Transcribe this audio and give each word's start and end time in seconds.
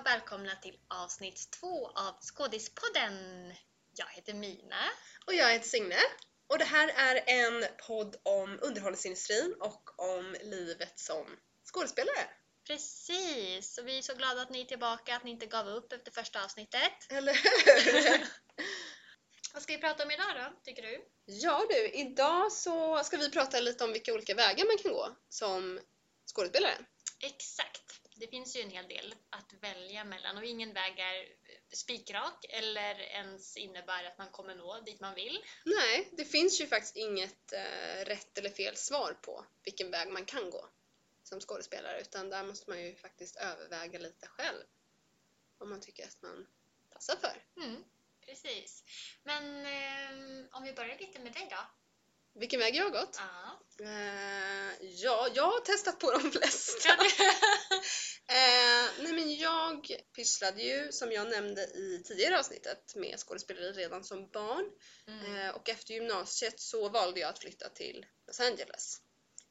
och 0.00 0.06
välkomna 0.06 0.54
till 0.62 0.78
avsnitt 0.88 1.50
två 1.50 1.88
av 1.88 2.14
Skådispodden. 2.20 3.14
Jag 3.96 4.06
heter 4.06 4.34
Mina. 4.34 4.90
Och 5.26 5.34
jag 5.34 5.52
heter 5.52 5.68
Signe. 5.68 5.96
Och 6.46 6.58
det 6.58 6.64
här 6.64 6.88
är 6.88 7.22
en 7.26 7.64
podd 7.86 8.16
om 8.22 8.58
underhållningsindustrin 8.62 9.54
och 9.60 10.00
om 10.00 10.36
livet 10.42 10.98
som 10.98 11.26
skådespelare. 11.72 12.28
Precis, 12.66 13.78
och 13.78 13.88
vi 13.88 13.98
är 13.98 14.02
så 14.02 14.14
glada 14.14 14.42
att 14.42 14.50
ni 14.50 14.60
är 14.60 14.64
tillbaka, 14.64 15.16
att 15.16 15.24
ni 15.24 15.30
inte 15.30 15.46
gav 15.46 15.68
upp 15.68 15.92
efter 15.92 16.12
första 16.12 16.44
avsnittet. 16.44 16.92
Eller 17.08 17.32
hur? 17.32 18.26
Vad 19.54 19.62
ska 19.62 19.72
vi 19.72 19.80
prata 19.80 20.04
om 20.04 20.10
idag 20.10 20.36
då, 20.36 20.60
tycker 20.64 20.82
du? 20.82 21.04
ja 21.24 21.66
du, 21.70 21.88
idag 21.88 22.52
så 22.52 23.04
ska 23.04 23.16
vi 23.16 23.30
prata 23.30 23.60
lite 23.60 23.84
om 23.84 23.92
vilka 23.92 24.14
olika 24.14 24.34
vägar 24.34 24.66
man 24.66 24.78
kan 24.82 24.92
gå 24.92 25.16
som 25.28 25.80
skådespelare. 26.34 26.78
Exakt. 27.22 27.99
Det 28.20 28.26
finns 28.26 28.56
ju 28.56 28.60
en 28.60 28.70
hel 28.70 28.88
del 28.88 29.14
att 29.30 29.52
välja 29.60 30.04
mellan 30.04 30.36
och 30.36 30.44
ingen 30.44 30.72
väg 30.72 30.98
är 30.98 31.28
spikrak 31.76 32.46
eller 32.48 33.00
ens 33.00 33.56
innebär 33.56 34.04
att 34.04 34.18
man 34.18 34.30
kommer 34.30 34.54
nå 34.54 34.80
dit 34.80 35.00
man 35.00 35.14
vill. 35.14 35.44
Nej, 35.64 36.08
det 36.12 36.24
finns 36.24 36.60
ju 36.60 36.66
faktiskt 36.66 36.96
inget 36.96 37.52
eh, 37.52 38.04
rätt 38.04 38.38
eller 38.38 38.50
fel 38.50 38.76
svar 38.76 39.18
på 39.22 39.44
vilken 39.64 39.90
väg 39.90 40.08
man 40.12 40.24
kan 40.24 40.50
gå 40.50 40.68
som 41.22 41.40
skådespelare 41.40 42.00
utan 42.00 42.30
där 42.30 42.44
måste 42.44 42.70
man 42.70 42.82
ju 42.82 42.96
faktiskt 42.96 43.36
överväga 43.36 43.98
lite 43.98 44.26
själv 44.26 44.64
om 45.58 45.70
man 45.70 45.80
tycker 45.80 46.04
att 46.04 46.22
man 46.22 46.46
passar 46.90 47.16
för. 47.16 47.62
Mm, 47.62 47.84
precis. 48.20 48.84
Men 49.22 49.66
eh, 49.66 50.46
om 50.56 50.62
vi 50.62 50.72
börjar 50.72 50.98
lite 50.98 51.18
med 51.18 51.32
dig 51.32 51.48
då? 51.50 51.79
Vilken 52.34 52.60
väg 52.60 52.74
jag 52.74 52.84
har 52.84 52.90
gått? 52.90 53.16
Ja. 53.18 53.60
Eh, 53.84 54.72
ja, 54.82 55.28
jag 55.34 55.42
har 55.42 55.60
testat 55.60 55.98
på 55.98 56.10
de 56.10 56.32
flesta. 56.32 56.88
Eh, 58.30 58.90
nej 59.02 59.12
men 59.12 59.34
jag 59.34 59.86
pysslade 60.16 60.62
ju, 60.62 60.92
som 60.92 61.12
jag 61.12 61.28
nämnde 61.28 61.62
i 61.62 62.02
tidigare 62.04 62.38
avsnittet, 62.38 62.94
med 62.96 63.18
skådespeleri 63.18 63.72
redan 63.72 64.04
som 64.04 64.30
barn. 64.30 64.64
Mm. 65.06 65.36
Eh, 65.36 65.50
och 65.54 65.68
efter 65.68 65.94
gymnasiet 65.94 66.60
så 66.60 66.88
valde 66.88 67.20
jag 67.20 67.30
att 67.30 67.38
flytta 67.38 67.68
till 67.68 68.06
Los 68.26 68.40
Angeles. 68.40 68.96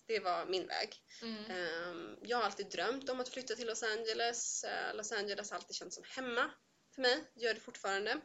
Det 0.08 0.20
var 0.20 0.45
min 0.45 0.67
väg. 0.67 0.95
Mm. 1.22 1.45
Eh, 1.45 2.17
jag 2.22 2.38
har 2.38 2.44
alltid 2.44 2.70
drömt 2.70 3.09
om 3.09 3.20
att 3.20 3.30
flytta 3.30 3.56
till 3.56 3.67
Los 3.67 3.84
Angeles. 3.84 4.66
Los 4.94 5.11
Angeles 5.11 5.50
har 5.52 5.58
alltid 5.58 5.76
känts 5.76 5.95
som 5.95 6.04
hemma 6.08 6.52
för 6.95 7.02
mig, 7.02 7.23
gör 7.36 7.54
det 7.54 7.59
fortfarande. 7.59 8.22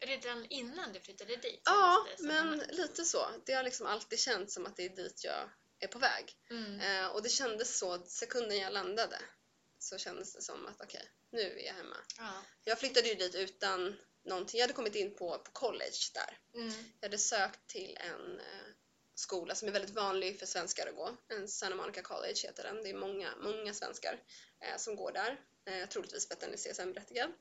Redan 0.00 0.46
innan 0.50 0.92
du 0.92 1.00
flyttade 1.00 1.36
dit? 1.36 1.62
Ja, 1.64 2.06
men 2.18 2.60
att- 2.60 2.74
lite 2.74 3.04
så. 3.04 3.26
Det 3.46 3.52
har 3.52 3.62
liksom 3.62 3.86
alltid 3.86 4.18
känts 4.20 4.54
som 4.54 4.66
att 4.66 4.76
det 4.76 4.84
är 4.84 4.88
dit 4.96 5.24
jag 5.24 5.50
är 5.78 5.86
på 5.88 5.98
väg. 5.98 6.36
Mm. 6.50 6.80
Eh, 6.80 7.06
och 7.10 7.22
det 7.22 7.28
kändes 7.28 7.78
så 7.78 7.98
sekunden 8.06 8.58
jag 8.58 8.72
landade. 8.72 9.18
Så 9.78 9.98
kändes 9.98 10.32
det 10.34 10.42
som 10.42 10.66
att 10.66 10.80
okej, 10.80 11.10
nu 11.32 11.40
är 11.60 11.66
jag 11.66 11.74
hemma. 11.74 11.96
Ja. 12.18 12.42
Jag 12.64 12.78
flyttade 12.78 13.08
ju 13.08 13.14
dit 13.14 13.34
utan 13.34 13.96
någonting. 14.24 14.58
Jag 14.58 14.64
hade 14.64 14.74
kommit 14.74 14.94
in 14.94 15.14
på, 15.14 15.38
på 15.38 15.50
college 15.52 16.10
där. 16.14 16.38
Mm. 16.54 16.72
Jag 17.00 17.08
hade 17.08 17.18
sökt 17.18 17.66
till 17.66 17.96
en 18.00 18.40
eh, 18.40 18.66
skola 19.14 19.54
som 19.54 19.68
är 19.68 19.72
väldigt 19.72 19.94
vanlig 19.94 20.38
för 20.38 20.46
svenskar 20.46 20.86
att 20.86 20.94
gå. 20.96 21.16
En 21.28 21.48
Santa 21.48 21.76
Monica 21.76 22.02
College 22.02 22.34
heter 22.42 22.62
den. 22.62 22.82
Det 22.82 22.90
är 22.90 22.94
många, 22.94 23.36
många 23.36 23.74
svenskar 23.74 24.22
eh, 24.64 24.76
som 24.76 24.96
går 24.96 25.12
där. 25.12 25.40
Eh, 25.66 25.88
troligtvis 25.88 26.26
för 26.28 26.34
att 26.34 26.40
den 26.40 26.52
är 26.52 26.56
CSN-berättigad. 26.56 27.32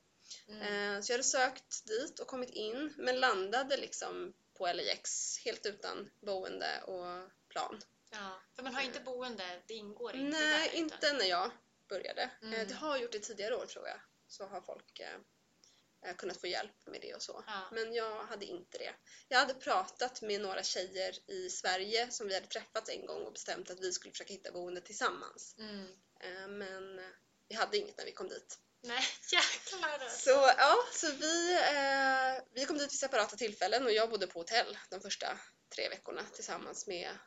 Mm. 0.48 0.62
Eh, 0.96 1.02
så 1.02 1.12
jag 1.12 1.14
hade 1.18 1.24
sökt 1.24 1.86
dit 1.88 2.20
och 2.20 2.28
kommit 2.28 2.50
in 2.50 2.94
men 2.98 3.20
landade 3.20 3.78
liksom 3.78 4.34
på 4.54 4.68
LAX 4.74 5.38
helt 5.46 5.66
utan 5.66 6.10
boende 6.22 6.82
och 6.82 7.32
plan. 7.50 7.82
Ja, 8.12 8.42
för 8.56 8.64
man 8.64 8.74
har 8.76 8.82
inte 8.82 9.00
boende, 9.00 9.62
det 9.68 9.74
ingår 9.74 10.16
inte 10.16 10.38
Nej, 10.40 10.70
där. 10.70 10.76
inte 10.78 10.96
utan- 10.96 11.18
när 11.18 11.26
jag 11.26 11.52
började. 11.88 12.30
Mm. 12.42 12.54
Eh, 12.62 12.68
Det 12.68 12.74
har 12.74 12.98
gjort 12.98 13.12
det 13.12 13.20
tidigare 13.20 13.56
år 13.56 13.66
tror 13.66 13.88
jag. 13.88 14.00
Så 14.28 14.46
har 14.46 14.62
folk 14.62 15.00
eh, 15.00 16.16
kunnat 16.18 16.42
få 16.42 16.48
hjälp 16.48 16.86
med 16.86 17.02
det 17.02 17.14
och 17.16 17.22
så. 17.22 17.44
Ja. 17.48 17.70
Men 17.72 17.94
jag 17.94 18.24
hade 18.26 18.46
inte 18.46 18.78
det. 18.78 18.94
Jag 19.28 19.40
hade 19.40 19.54
pratat 19.54 20.22
med 20.22 20.42
några 20.42 20.64
tjejer 20.64 21.30
i 21.32 21.50
Sverige 21.50 22.12
som 22.12 22.28
vi 22.28 22.34
hade 22.34 22.48
träffat 22.48 22.90
en 22.90 23.06
gång 23.06 23.26
och 23.26 23.34
bestämt 23.34 23.70
att 23.70 23.80
vi 23.80 23.92
skulle 23.92 24.12
försöka 24.12 24.34
hitta 24.34 24.52
boende 24.52 24.82
tillsammans. 24.82 25.56
Mm. 25.58 25.86
Eh, 26.20 26.48
Men 26.48 27.02
vi 27.48 27.56
hade 27.56 27.78
inget 27.78 27.98
när 27.98 28.06
vi 28.06 28.12
kom 28.12 28.28
dit. 28.30 28.60
Nej, 28.82 29.04
jäklar 29.32 29.90
alltså. 30.00 30.20
Så 30.30 30.54
ja, 30.58 30.78
så 30.94 31.12
vi, 31.12 31.54
eh, 31.54 32.44
vi 32.54 32.66
kom 32.66 32.78
dit 32.78 32.92
vid 32.94 33.00
separata 33.00 33.36
tillfällen 33.36 33.86
och 33.86 33.92
jag 33.92 34.10
bodde 34.10 34.28
på 34.28 34.40
hotell 34.40 34.78
de 34.90 35.02
första 35.02 35.40
tre 35.76 35.90
veckorna 35.90 36.22
tillsammans 36.34 36.88
med 36.88 37.18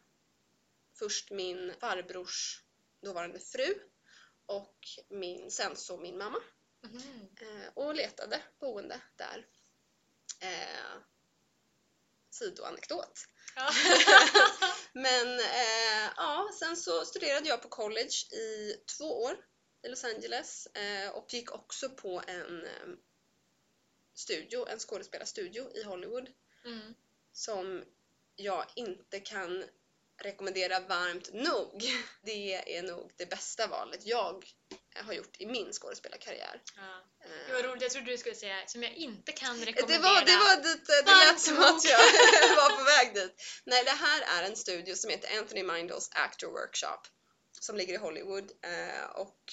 först 0.99 1.31
min 1.31 1.75
farbrors 1.81 2.63
dåvarande 3.03 3.41
fru 3.41 3.75
och 4.47 4.77
min, 5.11 5.51
sen 5.51 5.77
så 5.77 5.97
min 5.97 6.19
mamma 6.19 6.39
Mhm. 6.85 7.29
eh, 7.41 7.69
och 7.75 7.95
letade 7.95 8.43
boende 8.61 9.01
där. 9.17 9.47
Eh, 10.41 11.01
sidoanekdot. 12.31 13.13
Ja. 13.57 13.71
Men 14.93 15.39
eh, 15.41 16.11
ja, 16.17 16.51
sen 16.59 16.77
så 16.77 17.05
studerade 17.05 17.49
jag 17.49 17.63
på 17.63 17.69
college 17.69 18.35
i 18.37 18.77
två 18.99 19.23
år 19.23 19.37
i 19.83 19.89
Los 19.89 20.05
Angeles 20.05 20.67
eh, 20.67 21.11
och 21.11 21.35
gick 21.35 21.53
också 21.53 21.91
på 21.91 22.23
en 22.27 22.65
eh, 22.65 22.97
studio, 24.15 24.69
en 24.69 24.79
skådespelarstudio 24.79 25.77
i 25.77 25.83
Hollywood 25.83 26.29
mm. 26.65 26.95
som 27.33 27.85
jag 28.37 28.67
inte 28.75 29.21
kan 29.21 29.65
rekommendera 30.23 30.81
varmt 30.81 31.33
nog. 31.33 31.83
Det 32.23 32.77
är 32.77 32.83
nog 32.83 33.13
det 33.17 33.27
bästa 33.27 33.67
valet 33.67 34.07
jag 34.07 34.45
har 34.95 35.13
gjort 35.13 35.37
i 35.39 35.47
min 35.47 35.73
skådespelarkarriär. 35.73 36.63
ja. 36.77 37.05
Eh, 37.25 37.47
Det 37.47 37.53
var 37.53 37.63
roligt, 37.63 37.83
jag 37.83 37.91
trodde 37.91 38.11
du 38.11 38.19
skulle 38.19 38.35
säga 38.35 38.67
som 38.67 38.83
jag 38.83 38.93
inte 38.93 39.33
kan 39.33 39.61
det 39.61 39.67
rekommendera. 39.67 40.03
var, 40.03 40.25
det 40.25 40.37
var 40.37 40.63
dit, 40.63 40.87
det 40.87 41.27
lät 41.27 41.41
som 41.41 41.59
att 41.59 41.85
jag 41.85 41.99
var 42.57 42.77
på 42.79 42.85
väg 42.85 43.15
dit. 43.15 43.43
Nej, 43.65 43.85
det 43.85 43.91
här 43.91 44.23
är 44.39 44.51
en 44.51 44.57
studio 44.57 44.95
som 44.95 45.11
heter 45.11 45.39
Anthony 45.39 45.63
Mindles 45.63 46.11
Actor 46.13 46.49
Workshop 46.49 47.01
som 47.61 47.77
ligger 47.77 47.95
i 47.95 47.97
Hollywood 47.97 48.53
och 49.15 49.53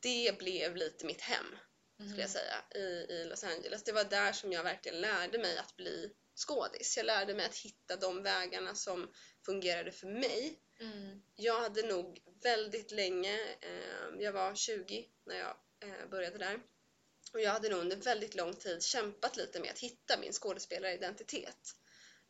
det 0.00 0.38
blev 0.38 0.76
lite 0.76 1.06
mitt 1.06 1.20
hem 1.20 1.56
Mhm. 2.00 2.08
skulle 2.08 2.22
jag 2.22 2.30
säga 2.30 2.64
i, 2.74 2.78
i 3.12 3.24
Los 3.24 3.44
Angeles. 3.44 3.82
Det 3.84 3.92
var 3.92 4.04
där 4.04 4.32
som 4.32 4.52
jag 4.52 4.62
verkligen 4.62 5.00
lärde 5.00 5.38
mig 5.38 5.58
att 5.58 5.76
bli 5.76 6.10
skådis. 6.34 6.96
Jag 6.96 7.06
lärde 7.06 7.34
mig 7.34 7.46
att 7.46 7.56
hitta 7.56 7.96
de 7.96 8.22
vägarna 8.22 8.74
som 8.74 9.12
fungerade 9.46 9.92
för 9.92 10.06
mig. 10.06 10.58
Mm. 10.80 11.22
Jag 11.36 11.60
hade 11.60 11.82
nog 11.82 12.22
väldigt 12.42 12.90
länge, 12.90 13.38
eh, 13.60 14.20
jag 14.20 14.32
var 14.32 14.54
20 14.54 15.08
när 15.26 15.36
jag 15.38 15.56
eh, 15.84 16.08
började 16.10 16.38
där, 16.38 16.60
och 17.32 17.40
jag 17.40 17.50
hade 17.50 17.68
nog 17.68 17.80
under 17.80 17.96
väldigt 17.96 18.34
lång 18.34 18.54
tid 18.54 18.82
kämpat 18.82 19.36
lite 19.36 19.60
med 19.60 19.70
att 19.70 19.78
hitta 19.78 20.18
min 20.20 20.32
skådespelaridentitet. 20.32 21.74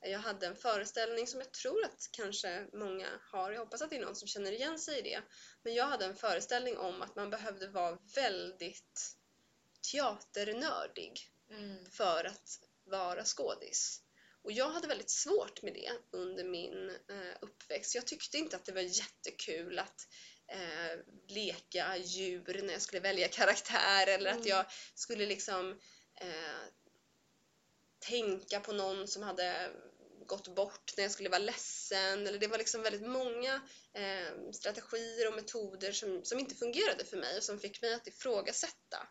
Jag 0.00 0.18
hade 0.18 0.46
en 0.46 0.56
föreställning 0.56 1.26
som 1.26 1.40
jag 1.40 1.52
tror 1.52 1.84
att 1.84 2.08
kanske 2.12 2.66
många 2.72 3.08
har, 3.32 3.52
jag 3.52 3.60
hoppas 3.60 3.82
att 3.82 3.90
det 3.90 3.96
är 3.96 4.00
någon 4.04 4.16
som 4.16 4.28
känner 4.28 4.52
igen 4.52 4.78
sig 4.78 4.98
i 4.98 5.02
det, 5.02 5.22
men 5.62 5.74
jag 5.74 5.86
hade 5.86 6.04
en 6.04 6.16
föreställning 6.16 6.76
om 6.78 7.02
att 7.02 7.16
man 7.16 7.30
behövde 7.30 7.68
vara 7.68 7.98
väldigt 8.14 9.16
teaternördig 9.92 11.30
Mm. 11.50 11.90
för 11.90 12.24
att 12.24 12.60
vara 12.84 13.24
skådis. 13.24 14.02
Och 14.42 14.52
jag 14.52 14.68
hade 14.70 14.88
väldigt 14.88 15.10
svårt 15.10 15.62
med 15.62 15.74
det 15.74 15.92
under 16.10 16.44
min 16.44 16.90
eh, 16.90 17.36
uppväxt. 17.40 17.94
Jag 17.94 18.06
tyckte 18.06 18.38
inte 18.38 18.56
att 18.56 18.64
det 18.64 18.72
var 18.72 18.80
jättekul 18.80 19.78
att 19.78 20.08
eh, 20.52 20.98
leka 21.28 21.96
djur 21.96 22.62
när 22.62 22.72
jag 22.72 22.82
skulle 22.82 23.00
välja 23.00 23.28
karaktär 23.28 24.06
eller 24.06 24.30
att 24.30 24.36
Mm. 24.36 24.48
jag 24.48 24.66
skulle 24.94 25.26
liksom 25.26 25.80
eh, 26.20 26.62
tänka 27.98 28.60
på 28.60 28.72
någon 28.72 29.08
som 29.08 29.22
hade 29.22 29.70
gått 30.26 30.48
bort 30.54 30.92
när 30.96 31.04
jag 31.04 31.10
skulle 31.12 31.28
vara 31.28 31.38
ledsen. 31.38 32.26
Eller 32.26 32.38
det 32.38 32.46
var 32.46 32.58
liksom 32.58 32.82
väldigt 32.82 33.08
många 33.08 33.54
eh, 33.94 34.50
strategier 34.52 35.28
och 35.28 35.34
metoder 35.34 35.92
som, 35.92 36.24
som 36.24 36.38
inte 36.38 36.54
fungerade 36.54 37.04
för 37.04 37.16
mig 37.16 37.36
och 37.36 37.42
som 37.44 37.58
fick 37.58 37.82
mig 37.82 37.94
att 37.94 38.06
ifrågasätta 38.06 39.08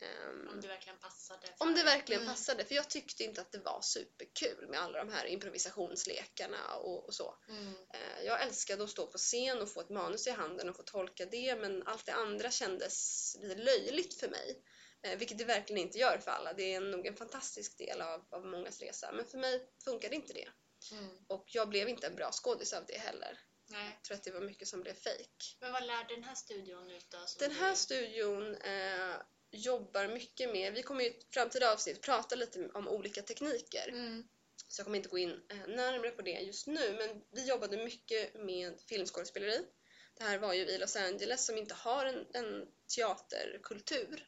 ehm, 0.00 0.48
Om 0.48 0.60
det 0.60 0.68
verkligen 0.68 0.98
passade. 0.98 1.46
om 1.58 1.74
det 1.74 1.82
verkligen 1.82 2.22
Mm. 2.22 2.34
passade, 2.34 2.64
för 2.64 2.74
jag 2.74 2.90
tyckte 2.90 3.24
inte 3.24 3.40
att 3.40 3.52
det 3.52 3.58
var 3.58 3.80
superkul 3.82 4.68
med 4.68 4.80
alla 4.80 4.98
de 4.98 5.12
här 5.12 5.26
improvisationslekarna 5.26 6.74
och, 6.76 7.04
och 7.06 7.14
så. 7.14 7.34
Mm. 7.48 7.66
Eh, 7.94 8.24
Jag 8.24 8.42
älskade 8.42 8.84
att 8.84 8.90
stå 8.90 9.06
på 9.06 9.18
scen 9.18 9.58
och 9.62 9.72
få 9.72 9.80
ett 9.80 9.90
manus 9.90 10.26
i 10.26 10.30
handen 10.30 10.68
och 10.68 10.76
få 10.76 10.82
tolka 10.82 11.26
det 11.26 11.56
men 11.56 11.82
allt 11.86 12.06
det 12.06 12.12
andra 12.14 12.50
kändes 12.50 13.36
lite 13.40 13.54
löjligt 13.62 14.20
för 14.20 14.28
mig. 14.28 14.62
Eh, 15.06 15.18
Vilket 15.18 15.38
det 15.38 15.44
verkligen 15.44 15.82
inte 15.82 15.98
gör 15.98 16.18
för 16.18 16.30
alla. 16.30 16.52
Det 16.52 16.74
är 16.74 16.80
nog 16.80 17.06
en 17.06 17.16
fantastisk 17.16 17.78
del 17.78 18.00
av, 18.02 18.24
av 18.30 18.46
mångas 18.46 18.80
resa. 18.80 19.12
Men 19.12 19.26
för 19.26 19.38
mig 19.38 19.68
funkade 19.84 20.14
inte 20.14 20.32
det. 20.32 20.48
Mm. 20.92 21.18
Och 21.28 21.44
jag 21.46 21.68
blev 21.68 21.88
inte 21.88 22.06
en 22.06 22.14
bra 22.16 22.30
skådis 22.32 22.72
av 22.72 22.86
det 22.86 22.98
heller. 22.98 23.38
Nej. 23.68 23.90
Jag 23.94 24.04
tror 24.04 24.16
att 24.16 24.24
det 24.24 24.30
var 24.30 24.40
mycket 24.40 24.68
som 24.68 24.80
blev 24.82 24.94
fake. 24.94 25.56
Men 25.60 25.72
vad 25.72 25.86
lärde 25.86 26.14
den 26.14 26.24
här 26.24 26.34
studion 26.34 26.90
ut 26.90 27.10
då? 27.10 27.18
Den 27.38 27.50
här 27.52 27.70
du- 27.70 27.76
studion 27.76 28.54
eh, 28.54 29.14
jobbar 29.50 30.08
mycket 30.08 30.52
med, 30.52 30.72
vi 30.72 30.82
kommer 30.82 31.04
ju 31.04 31.10
i 31.10 31.26
framtida 31.30 31.72
avsnitt 31.72 32.00
prata 32.02 32.34
lite 32.34 32.70
om 32.74 32.88
olika 32.88 33.22
tekniker. 33.22 33.88
Mm. 33.88 34.28
Så 34.68 34.80
jag 34.80 34.84
kommer 34.86 34.96
inte 34.96 35.08
gå 35.08 35.18
in 35.18 35.40
eh, 35.50 35.56
närmare 35.68 36.10
på 36.10 36.22
det 36.22 36.30
just 36.40 36.66
nu 36.66 36.92
men 36.98 37.22
vi 37.30 37.48
jobbade 37.48 37.76
mycket 37.76 38.34
med 38.34 38.80
filmskådespeleri. 38.88 39.66
Det 40.14 40.24
här 40.24 40.38
var 40.38 40.52
ju 40.54 40.66
i 40.66 40.78
Los 40.78 40.96
Angeles 40.96 41.46
som 41.46 41.58
inte 41.58 41.74
har 41.74 42.06
en, 42.06 42.26
en 42.32 42.66
teaterkultur. 42.96 44.26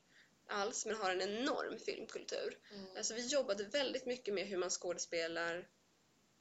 Alls 0.48 0.86
men 0.86 0.96
har 0.96 1.10
en 1.10 1.20
enorm 1.22 1.78
filmkultur. 1.78 2.58
Mm. 2.72 2.86
Alltså 2.96 3.14
vi 3.14 3.26
jobbade 3.26 3.64
väldigt 3.64 4.06
mycket 4.06 4.34
med 4.34 4.46
hur 4.46 4.56
man 4.56 4.70
skådespelar 4.70 5.68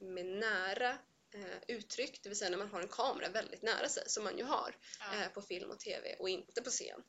med 0.00 0.26
nära 0.26 0.90
eh, 1.34 1.58
uttryck, 1.68 2.20
det 2.22 2.28
vill 2.28 2.38
säga 2.38 2.50
när 2.50 2.58
man 2.58 2.68
har 2.70 2.80
en 2.80 2.88
kamera 2.88 3.28
väldigt 3.28 3.62
nära 3.62 3.88
sig, 3.88 4.02
som 4.06 4.24
man 4.24 4.38
ju 4.38 4.44
har 4.44 4.76
Ja. 5.00 5.22
eh, 5.22 5.28
på 5.28 5.42
film 5.42 5.70
och 5.70 5.78
TV 5.80 6.16
och 6.18 6.28
inte 6.28 6.62
på 6.62 6.70
scen. 6.70 7.02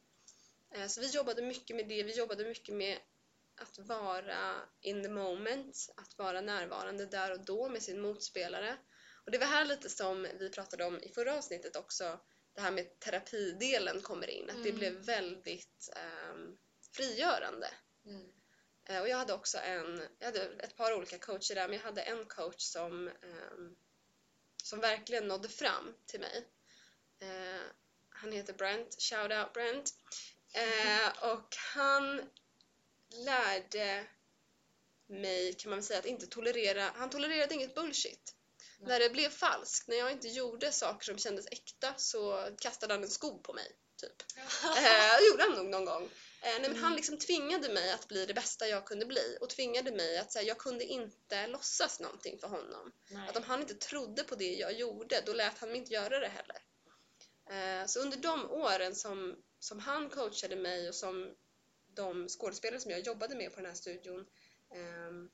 Eh, 0.75 0.87
så 0.87 1.01
vi 1.01 1.07
jobbade 1.07 1.41
mycket 1.41 1.75
med 1.75 1.87
det, 1.87 2.03
vi 2.03 2.13
jobbade 2.17 2.45
mycket 2.45 2.75
med 2.75 2.97
att 3.55 3.79
vara 3.79 4.55
in 4.81 5.03
the 5.03 5.09
moment, 5.09 5.89
att 5.97 6.17
vara 6.17 6.41
närvarande 6.41 7.05
där 7.05 7.31
och 7.31 7.45
då 7.45 7.69
med 7.69 7.83
sin 7.83 8.01
motspelare. 8.01 8.77
Och 9.25 9.31
det 9.31 9.37
var 9.37 9.45
här 9.47 9.65
lite 9.65 9.89
som 9.89 10.27
vi 10.39 10.49
pratade 10.49 10.85
om 10.85 11.03
i 11.03 11.09
förra 11.09 11.37
avsnittet 11.37 11.75
också, 11.75 12.19
det 12.53 12.61
här 12.61 12.71
med 12.71 12.99
terapidelen 12.99 14.01
kommer 14.01 14.29
in, 14.29 14.49
att 14.49 14.63
det 14.63 14.69
Mm. 14.69 14.79
blev 14.79 14.93
väldigt 14.93 15.89
ehm, 15.95 16.57
frigörande. 16.91 17.71
Mm. 18.05 18.31
Eh, 18.85 19.01
Och 19.01 19.09
jag 19.09 19.17
hade 19.17 19.33
också 19.33 19.57
en, 19.57 20.01
jag 20.19 20.25
hade 20.25 20.41
ett 20.45 20.75
par 20.77 20.93
olika 20.93 21.17
coacher 21.19 21.55
där, 21.55 21.67
men 21.67 21.77
jag 21.77 21.83
hade 21.83 22.01
en 22.01 22.25
coach 22.25 22.61
som, 22.61 23.07
ehm, 23.07 23.75
som 24.63 24.79
verkligen 24.79 25.27
nådde 25.27 25.49
fram 25.49 25.95
till 26.05 26.19
mig. 26.19 26.47
Eh, 27.19 27.61
han 28.09 28.31
heter 28.31 28.53
Brent, 28.53 29.01
shout 29.01 29.31
out 29.31 29.53
Brent. 29.53 29.93
Eh, 30.53 31.31
och 31.31 31.55
han 31.73 32.29
lärde 33.09 34.05
mig, 35.07 35.53
kan 35.53 35.69
man 35.71 35.83
säga, 35.83 35.99
att 35.99 36.05
inte 36.05 36.27
tolerera, 36.27 36.91
han 36.95 37.09
tolererade 37.09 37.53
inget 37.53 37.75
bullshit. 37.75 38.35
Nej. 38.79 38.87
När 38.89 38.99
det 38.99 39.09
blev 39.09 39.29
falskt, 39.29 39.87
när 39.87 39.95
jag 39.97 40.11
inte 40.11 40.27
gjorde 40.27 40.71
saker 40.71 41.05
som 41.05 41.17
kändes 41.17 41.47
äkta 41.51 41.93
så 41.97 42.49
kastade 42.59 42.93
han 42.93 43.03
en 43.03 43.09
sko 43.09 43.39
på 43.39 43.53
mig, 43.53 43.71
typ. 43.95 44.23
Det 44.75 45.25
gjorde 45.31 45.43
han 45.43 45.53
nog 45.53 45.65
någon 45.65 45.85
gång. 45.85 46.09
Eh, 46.41 46.59
nej, 46.59 46.61
men 46.61 46.75
han 46.75 46.85
Mm. 46.85 46.95
liksom 46.95 47.17
tvingade 47.17 47.73
mig 47.73 47.91
att 47.91 48.07
bli 48.07 48.25
det 48.25 48.33
bästa 48.33 48.67
jag 48.67 48.85
kunde 48.85 49.05
bli 49.05 49.37
och 49.41 49.49
tvingade 49.49 49.91
mig 49.91 50.17
att 50.17 50.31
säga 50.31 50.47
jag 50.47 50.57
kunde 50.57 50.85
inte 50.85 51.47
låtsas 51.47 51.99
någonting 51.99 52.39
för 52.39 52.47
honom. 52.47 52.91
Nej. 53.09 53.29
Att 53.29 53.37
om 53.37 53.43
han 53.43 53.61
inte 53.61 53.73
trodde 53.75 54.23
på 54.23 54.35
det 54.35 54.53
jag 54.53 54.73
gjorde, 54.73 55.23
då 55.25 55.33
lät 55.33 55.57
han 55.57 55.69
mig 55.69 55.77
inte 55.77 55.93
göra 55.93 56.19
det 56.19 56.27
heller. 56.27 56.61
Eh, 57.49 57.85
så 57.87 57.99
under 57.99 58.17
de 58.17 58.51
åren 58.51 58.95
som, 58.95 59.43
som 59.59 59.79
han 59.79 60.09
coachade 60.09 60.55
mig 60.55 60.89
och 60.89 60.95
som 60.95 61.35
de 61.93 62.27
skådespelare 62.29 62.79
som 62.79 62.91
jag 62.91 62.99
jobbade 62.99 63.35
med 63.35 63.51
på 63.51 63.55
den 63.55 63.65
här 63.65 63.73
studion 63.73 64.25
ehm, 64.75 65.29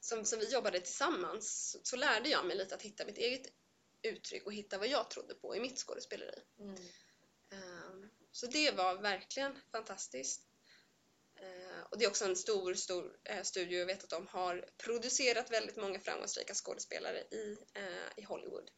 som, 0.00 0.24
som 0.24 0.38
vi 0.38 0.52
jobbade 0.52 0.80
tillsammans 0.80 1.70
så, 1.70 1.78
så 1.82 1.96
lärde 1.96 2.28
jag 2.28 2.46
mig 2.46 2.56
lite 2.56 2.74
att 2.74 2.82
hitta 2.82 3.04
mitt 3.04 3.18
eget 3.18 3.52
uttryck 4.02 4.46
och 4.46 4.52
hitta 4.52 4.78
vad 4.78 4.88
jag 4.88 5.10
trodde 5.10 5.34
på 5.34 5.56
i 5.56 5.60
mitt 5.60 5.78
skådespeleri. 5.78 6.42
Mm. 6.58 6.76
Så 8.40 8.46
det 8.46 8.70
var 8.70 8.94
verkligen 8.94 9.58
fantastiskt. 9.72 10.42
Eh, 11.40 11.82
Och 11.90 11.98
det 11.98 12.04
är 12.04 12.08
också 12.08 12.24
en 12.24 12.36
stor, 12.36 12.74
stor 12.74 13.18
eh, 13.24 13.42
studio 13.42 13.78
jag 13.78 13.86
vet 13.86 14.04
att 14.04 14.10
de 14.10 14.26
har 14.26 14.68
producerat 14.76 15.50
väldigt 15.50 15.76
många 15.76 16.00
framgångsrika 16.00 16.54
skådespelare 16.54 17.18
i, 17.20 17.56
eh, 17.74 18.08
i 18.16 18.22
Hollywood. 18.22 18.70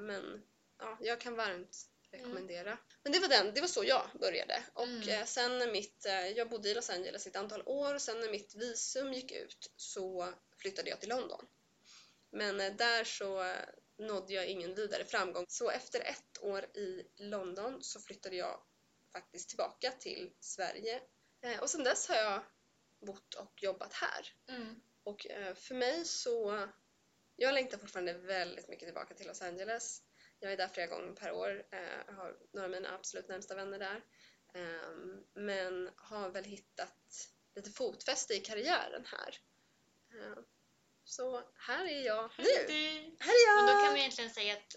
Men 0.00 0.42
ja, 0.78 0.98
jag 1.00 1.20
kan 1.20 1.34
varmt 1.36 1.76
rekommendera. 2.10 2.78
Men 3.02 3.12
det 3.12 3.18
var, 3.18 3.28
den, 3.28 3.54
det 3.54 3.60
var 3.60 3.68
så 3.68 3.84
jag 3.84 4.10
började. 4.20 4.64
Och 4.74 4.84
Mm. 4.86 5.26
sen 5.26 5.72
mitt, 5.72 6.06
jag 6.36 6.48
bodde 6.48 6.68
i 6.68 6.74
Los 6.74 6.90
Angeles 6.90 7.26
ett 7.26 7.36
antal 7.36 7.62
år 7.66 7.94
och 7.94 8.02
sen 8.02 8.20
när 8.20 8.30
mitt 8.30 8.54
visum 8.54 9.12
gick 9.12 9.32
ut 9.32 9.72
så 9.76 10.34
flyttade 10.58 10.90
jag 10.90 11.00
till 11.00 11.08
London. 11.08 11.46
Men 12.30 12.56
där 12.76 13.04
så 13.04 13.54
nådde 13.98 14.32
jag 14.34 14.46
ingen 14.46 14.74
vidare 14.74 15.04
framgång. 15.04 15.44
Så 15.48 15.70
efter 15.70 16.00
ett 16.00 16.38
år 16.42 16.64
i 16.64 17.06
London 17.16 17.82
så 17.82 18.00
flyttade 18.00 18.36
jag 18.36 18.62
faktiskt 19.12 19.48
tillbaka 19.48 19.90
till 19.90 20.32
Sverige. 20.40 21.00
Eh, 21.42 21.60
Och 21.60 21.70
sen 21.70 21.84
dess 21.84 22.08
har 22.08 22.16
jag 22.16 22.42
bott 23.06 23.34
och 23.34 23.62
jobbat 23.62 23.92
här. 23.92 24.26
Mm. 24.48 24.80
Och 25.04 25.26
eh, 25.26 25.54
för 25.54 25.74
mig 25.74 26.04
så... 26.04 26.68
Jag 27.36 27.54
längtar 27.54 27.78
fortfarande 27.78 28.12
väldigt 28.12 28.68
mycket 28.68 28.86
tillbaka 28.88 29.14
till 29.14 29.26
Los 29.26 29.42
Angeles. 29.42 30.02
Jag 30.38 30.52
är 30.52 30.56
där 30.56 30.68
flera 30.68 30.86
gånger 30.86 31.12
per 31.12 31.32
år. 31.32 31.66
Eh, 31.72 31.98
Jag 32.06 32.12
har 32.14 32.38
några 32.52 32.64
av 32.64 32.70
mina 32.70 32.94
absolut 32.94 33.28
närmsta 33.28 33.54
vänner 33.54 33.78
där. 33.78 34.04
Ehm, 34.54 35.24
Men 35.34 35.90
har 35.96 36.30
väl 36.30 36.44
hittat 36.44 37.28
lite 37.54 37.70
fotfäste 37.70 38.34
i 38.34 38.40
karriären 38.40 39.04
här. 39.06 39.36
Eh, 40.14 40.38
Så 41.04 41.42
här 41.54 41.84
är 41.84 42.06
jag 42.06 42.30
nu. 42.38 42.44
Här 43.20 43.32
är 43.32 43.46
jag! 43.46 43.56
Men 43.64 43.66
då 43.66 43.72
kan 43.82 43.90
man 43.92 43.96
egentligen 43.98 44.30
säga 44.30 44.52
att 44.56 44.76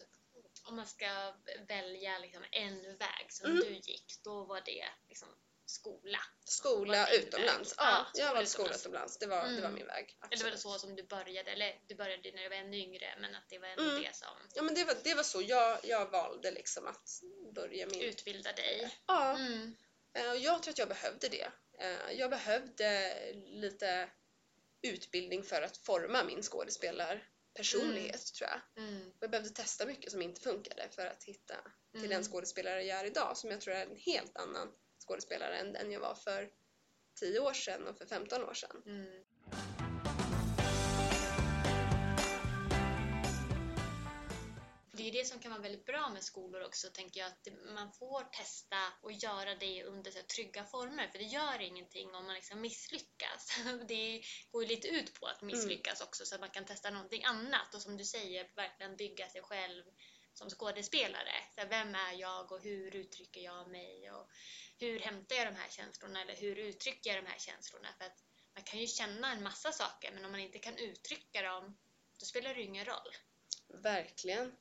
om 0.63 0.75
man 0.75 0.87
ska 0.87 1.33
välja 1.67 2.19
liksom 2.19 2.43
en 2.51 2.97
väg 2.97 3.25
som 3.29 3.45
Mm. 3.51 3.59
du 3.63 3.73
gick, 3.73 4.13
då 4.23 4.43
var 4.43 4.61
det 4.65 4.85
liksom 5.09 5.27
skola. 5.65 6.19
Skola 6.45 7.09
utomlands. 7.13 7.73
Ja, 7.77 8.05
Ja, 8.13 8.25
jag 8.25 8.33
valt 8.33 8.49
skola 8.49 8.75
utomlands. 8.75 9.17
Det 9.17 9.25
var, 9.27 9.43
det 9.47 9.51
var 9.61 9.69
Mm. 9.69 9.73
min 9.73 9.87
väg. 9.87 10.17
Eller 10.31 10.43
var 10.43 10.49
det 10.51 10.53
absolut. 10.55 10.59
så 10.59 10.79
som 10.79 10.95
du 10.95 11.03
började? 11.03 11.51
Eller 11.51 11.79
du 11.87 11.95
började 11.95 12.31
när 12.31 12.43
du 12.43 12.49
var 12.49 12.55
ännu 12.55 12.77
yngre, 12.77 13.15
men 13.19 13.35
att 13.35 13.49
det 13.49 13.59
var 13.59 13.67
ändå 13.67 13.83
Mm. 13.83 14.01
det 14.01 14.15
som 14.15 14.27
Ja, 14.55 14.61
men 14.61 14.75
det 14.75 14.83
var, 14.83 14.95
det 15.03 15.15
var 15.15 15.23
så. 15.23 15.41
Jag, 15.41 15.79
jag 15.83 16.11
valde 16.11 16.51
liksom 16.51 16.87
att 16.87 17.09
börja 17.53 17.87
min... 17.87 18.01
utbildade 18.01 18.61
dig. 18.61 18.97
Ja, 19.07 19.31
Mm. 19.35 19.75
eh, 20.13 20.23
jag 20.33 20.63
tror 20.63 20.71
att 20.71 20.77
jag 20.77 20.87
behövde 20.87 21.27
det. 21.29 21.51
Eh, 21.79 22.11
Jag 22.11 22.29
behövde 22.29 23.15
lite 23.33 24.09
utbildning 24.81 25.43
för 25.43 25.61
att 25.61 25.77
forma 25.77 26.23
min 26.23 26.43
skådespelarpersonlighet, 27.57 28.33
tror 28.33 28.49
jag. 28.49 28.83
Mm. 28.83 29.07
Och 29.07 29.23
Jag 29.23 29.31
behövde 29.31 29.49
testa 29.49 29.85
mycket 29.85 30.11
som 30.11 30.21
inte 30.21 30.41
funkade 30.41 30.89
för 30.91 31.05
att 31.07 31.23
hitta 31.23 31.55
till 31.91 31.99
Mm. 31.99 32.09
den 32.09 32.23
skådespelare 32.23 32.83
jag 32.83 32.99
är 32.99 33.05
idag, 33.05 33.37
som 33.37 33.49
jag 33.51 33.61
tror 33.61 33.73
är 33.73 33.85
en 33.85 33.95
helt 33.95 34.37
annan 34.37 34.71
skådespelare 35.07 35.57
än 35.57 35.73
den 35.73 35.91
jag 35.91 35.99
var 35.99 36.15
för 36.15 36.49
10 37.19 37.39
år 37.39 37.53
sedan 37.53 37.87
och 37.87 37.97
för 37.97 38.05
15 38.05 38.43
år 38.43 38.53
sedan. 38.53 38.83
Det 45.13 45.17
är 45.17 45.19
ju 45.19 45.23
det 45.23 45.29
som 45.29 45.39
kan 45.39 45.51
vara 45.51 45.61
väldigt 45.61 45.85
bra 45.85 46.09
med 46.09 46.23
skolor 46.23 46.63
också, 46.63 46.89
tänker 46.89 47.19
jag, 47.19 47.27
att 47.27 47.47
man 47.75 47.91
får 47.91 48.23
testa 48.23 48.77
och 49.01 49.11
göra 49.11 49.55
det 49.55 49.83
under 49.83 50.11
så 50.11 50.17
här, 50.17 50.25
trygga 50.25 50.65
former, 50.65 51.07
för 51.07 51.19
det 51.19 51.25
gör 51.25 51.61
ingenting 51.61 52.15
om 52.15 52.25
man 52.25 52.35
liksom 52.35 52.61
misslyckas. 52.61 53.59
Det 53.87 54.23
går 54.51 54.63
ju 54.63 54.69
lite 54.69 54.87
ut 54.87 55.13
på 55.13 55.25
att 55.25 55.41
misslyckas 55.41 56.01
också, 56.01 56.25
så 56.25 56.35
att 56.35 56.41
man 56.41 56.49
kan 56.49 56.65
testa 56.65 56.89
någonting 56.89 57.23
annat 57.23 57.75
och 57.75 57.81
som 57.81 57.97
du 57.97 58.05
säger, 58.05 58.51
verkligen 58.55 58.95
bygga 58.95 59.29
sig 59.29 59.41
själv 59.41 59.83
som 60.33 60.49
skådespelare. 60.49 61.33
Så 61.55 61.61
här, 61.61 61.69
vem 61.69 61.95
är 61.95 62.13
jag 62.13 62.51
och 62.51 62.61
hur 62.61 62.95
uttrycker 62.95 63.41
jag 63.41 63.69
mig 63.69 64.11
och 64.11 64.29
hur 64.79 64.99
hämtar 64.99 65.35
jag 65.35 65.47
de 65.47 65.55
här 65.55 65.69
känslorna 65.69 66.21
eller 66.21 66.35
hur 66.35 66.55
uttrycker 66.55 67.09
jag 67.09 67.23
de 67.23 67.29
här 67.29 67.39
känslorna? 67.39 67.87
För 67.97 68.05
att 68.05 68.23
man 68.53 68.63
kan 68.63 68.79
ju 68.79 68.87
känna 68.87 69.31
en 69.31 69.43
massa 69.43 69.71
saker, 69.71 70.11
men 70.11 70.25
om 70.25 70.31
man 70.31 70.39
inte 70.39 70.59
kan 70.59 70.77
uttrycka 70.77 71.41
dem, 71.41 71.77
då 72.19 72.25
spelar 72.25 72.55
det 72.55 72.61
ingen 72.61 72.85
roll. 72.85 73.15
Verkligen. 73.67 74.55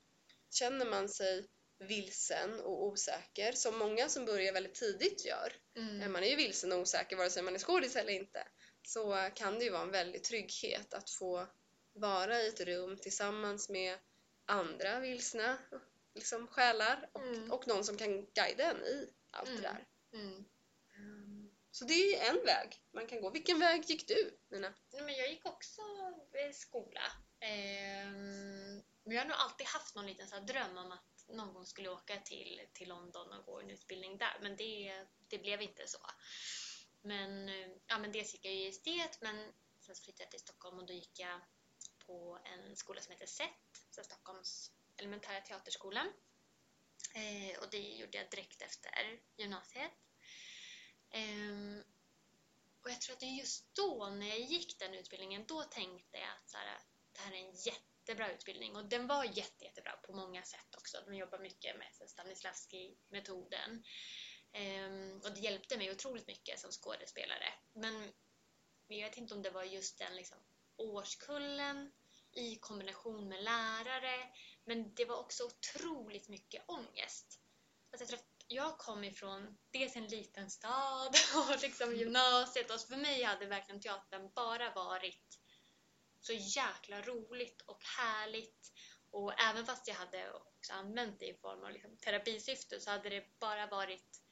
Känner 0.53 0.87
man 0.87 1.09
sig 1.09 1.47
vilsen 1.79 2.61
och 2.61 2.87
osäker, 2.87 3.53
som 3.53 3.79
många 3.79 4.09
som 4.09 4.25
börjar 4.25 4.53
väldigt 4.53 4.75
tidigt 4.75 5.25
gör, 5.25 5.53
Mm. 5.77 6.03
Eh, 6.03 6.09
man 6.09 6.23
är 6.25 6.29
ju 6.29 6.37
vilsen 6.37 6.73
och 6.73 6.79
osäker 6.79 7.17
vare 7.17 7.31
sig 7.31 7.43
man 7.43 7.55
är 7.55 7.59
skådis 7.59 7.97
eller 7.97 8.13
inte, 8.13 8.49
så 8.83 9.31
kan 9.35 9.59
det 9.59 9.65
ju 9.65 9.71
vara 9.71 9.83
en 9.83 9.91
väldig 9.91 10.25
trygghet 10.25 10.95
att 10.95 11.11
få 11.11 11.47
vara 11.93 12.41
i 12.43 12.49
ett 12.49 12.61
rum 12.61 12.99
tillsammans 12.99 13.69
med 13.69 13.99
andra 14.47 15.01
vilsna 15.01 15.59
liksom, 16.15 16.47
själar 16.49 17.11
och, 17.13 17.23
Mm. 17.23 17.51
och 17.53 17.67
någon 17.69 17.85
som 17.85 17.97
kan 17.97 18.27
guida 18.35 18.71
en 18.71 18.85
i 18.87 19.09
allt 19.31 19.49
Mm. 19.49 19.63
det 19.63 19.69
där. 19.69 19.87
Mm. 20.21 20.45
Ehm, 20.97 21.51
Så 21.71 21.85
det 21.85 21.95
är 21.95 22.11
ju 22.11 22.15
en 22.17 22.45
väg 22.47 22.83
man 22.93 23.07
kan 23.07 23.21
gå. 23.21 23.31
Vilken 23.31 23.59
väg 23.59 23.85
gick 23.91 24.09
du, 24.09 24.39
Nina? 24.51 24.75
Nej, 24.93 25.03
men 25.03 25.15
jag 25.15 25.31
gick 25.31 25.47
också 25.47 25.83
i 26.51 26.53
skola. 26.53 27.03
Ehm, 27.41 28.83
men 29.05 29.15
jag 29.17 29.23
har 29.23 29.29
nog 29.29 29.37
alltid 29.37 29.67
haft 29.67 29.95
någon 29.95 30.07
liten 30.07 30.29
så 30.29 30.35
här 30.35 30.43
dröm 30.43 30.79
om 30.79 30.93
att 30.93 31.25
någon 31.29 31.55
gång 31.55 31.67
skulle 31.67 31.89
åka 31.89 32.21
till, 32.21 32.61
till 32.73 32.89
London 32.89 33.33
och 33.33 33.45
gå 33.45 33.61
en 33.61 33.71
utbildning 33.71 34.19
där. 34.19 34.39
Men 34.41 34.57
det, 34.57 35.07
det 35.29 35.39
blev 35.39 35.63
inte 35.63 35.87
så. 35.87 35.99
Men, 37.03 37.49
eh, 37.49 37.69
ja, 37.87 37.99
men 37.99 38.13
dels 38.13 38.33
gick 38.33 38.45
jag 38.45 38.55
i 38.55 38.69
estet, 38.69 39.21
men 39.21 39.53
sen 39.81 39.95
flyttade 39.95 40.23
jag 40.23 40.31
till 40.31 40.41
Stockholm 40.41 40.79
och 40.79 40.87
då 40.87 40.93
gick 40.93 41.21
jag 41.21 41.41
på 42.07 42.39
en 42.45 42.77
skola 42.77 43.01
som 43.01 43.13
heter 43.13 43.27
SET, 43.27 43.49
så 43.91 44.03
Stockholms 44.05 44.73
elementära 44.97 45.41
teaterskola. 45.41 46.07
Eh, 47.15 47.59
och 47.59 47.71
det 47.71 47.79
gjorde 47.79 48.19
jag 48.19 48.31
direkt 48.31 48.63
efter 48.63 49.21
gymnasiet. 49.37 49.93
Eh, 51.11 51.85
och 52.83 52.91
jag 52.91 53.01
tror 53.01 53.15
att 53.15 53.21
det 53.21 53.27
just 53.27 53.75
då, 53.75 54.09
när 54.09 54.27
jag 54.27 54.41
gick 54.41 54.79
den 54.79 54.95
utbildningen, 54.95 55.45
då 55.47 55.63
tänkte 55.63 56.19
jag 56.19 56.29
att 56.29 56.51
så 56.51 56.57
här, 56.57 56.79
det 57.13 57.21
här 57.21 57.33
är 57.33 57.37
en 57.37 57.53
jättebra 58.03 58.33
utbildning. 58.33 58.77
Och 58.77 58.85
den 58.85 59.07
var 59.07 59.25
jätte, 59.25 59.65
jättebra 59.65 59.93
på 59.93 60.13
många 60.13 60.43
sätt 60.43 60.75
också. 60.77 60.99
De 61.07 61.15
jobbar 61.15 61.39
mycket 61.39 61.77
med 61.79 62.09
Stanislavski-metoden. 62.09 63.85
Um, 64.55 65.21
och 65.25 65.35
det 65.35 65.41
hjälpte 65.41 65.77
mig 65.77 65.91
otroligt 65.91 66.27
mycket 66.27 66.61
som 66.61 66.71
skådespelare. 66.71 67.55
Men 67.73 68.13
jag 68.87 69.09
vet 69.09 69.17
inte 69.17 69.35
om 69.35 69.43
det 69.43 69.51
var 69.51 69.65
just 69.65 69.99
den 69.99 70.17
liksom, 70.17 70.39
årskullen 70.77 71.93
i 72.33 72.57
kombination 72.57 73.29
med 73.29 73.45
lärare. 73.45 74.33
Men 74.65 74.95
det 74.95 75.05
var 75.05 75.17
också 75.17 75.45
otroligt 75.45 76.29
mycket 76.29 76.65
ångest. 76.69 77.41
Alltså 77.91 78.03
jag, 78.03 78.09
tror 78.09 78.19
att 78.19 78.45
jag 78.47 78.79
kom 78.79 79.05
ifrån 79.05 79.59
dels 79.71 79.97
en 79.97 80.07
liten 80.07 80.51
stad 80.51 81.15
och 81.49 81.63
liksom 81.63 81.97
gymnasiet 81.97 82.71
och 82.71 82.81
för 82.81 82.97
mig 82.97 83.23
hade 83.23 83.47
verkligen 83.47 83.81
teatern 83.81 84.31
bara 84.35 84.75
varit 84.75 85.42
så 86.23 86.33
jäkla 86.33 87.03
roligt 87.03 87.61
och 87.61 87.85
härligt 87.85 88.73
och 89.11 89.41
även 89.41 89.67
fast 89.67 89.89
jag 89.89 89.95
hade 89.95 90.33
också 90.33 90.73
använt 90.73 91.21
det 91.21 91.27
i 91.27 91.35
form 91.35 91.65
av 91.65 91.73
liksom 91.73 91.97
terapisyfte 91.97 92.81
så 92.81 92.91
hade 92.91 93.09
det 93.09 93.39
bara 93.39 93.67
varit 93.67 94.23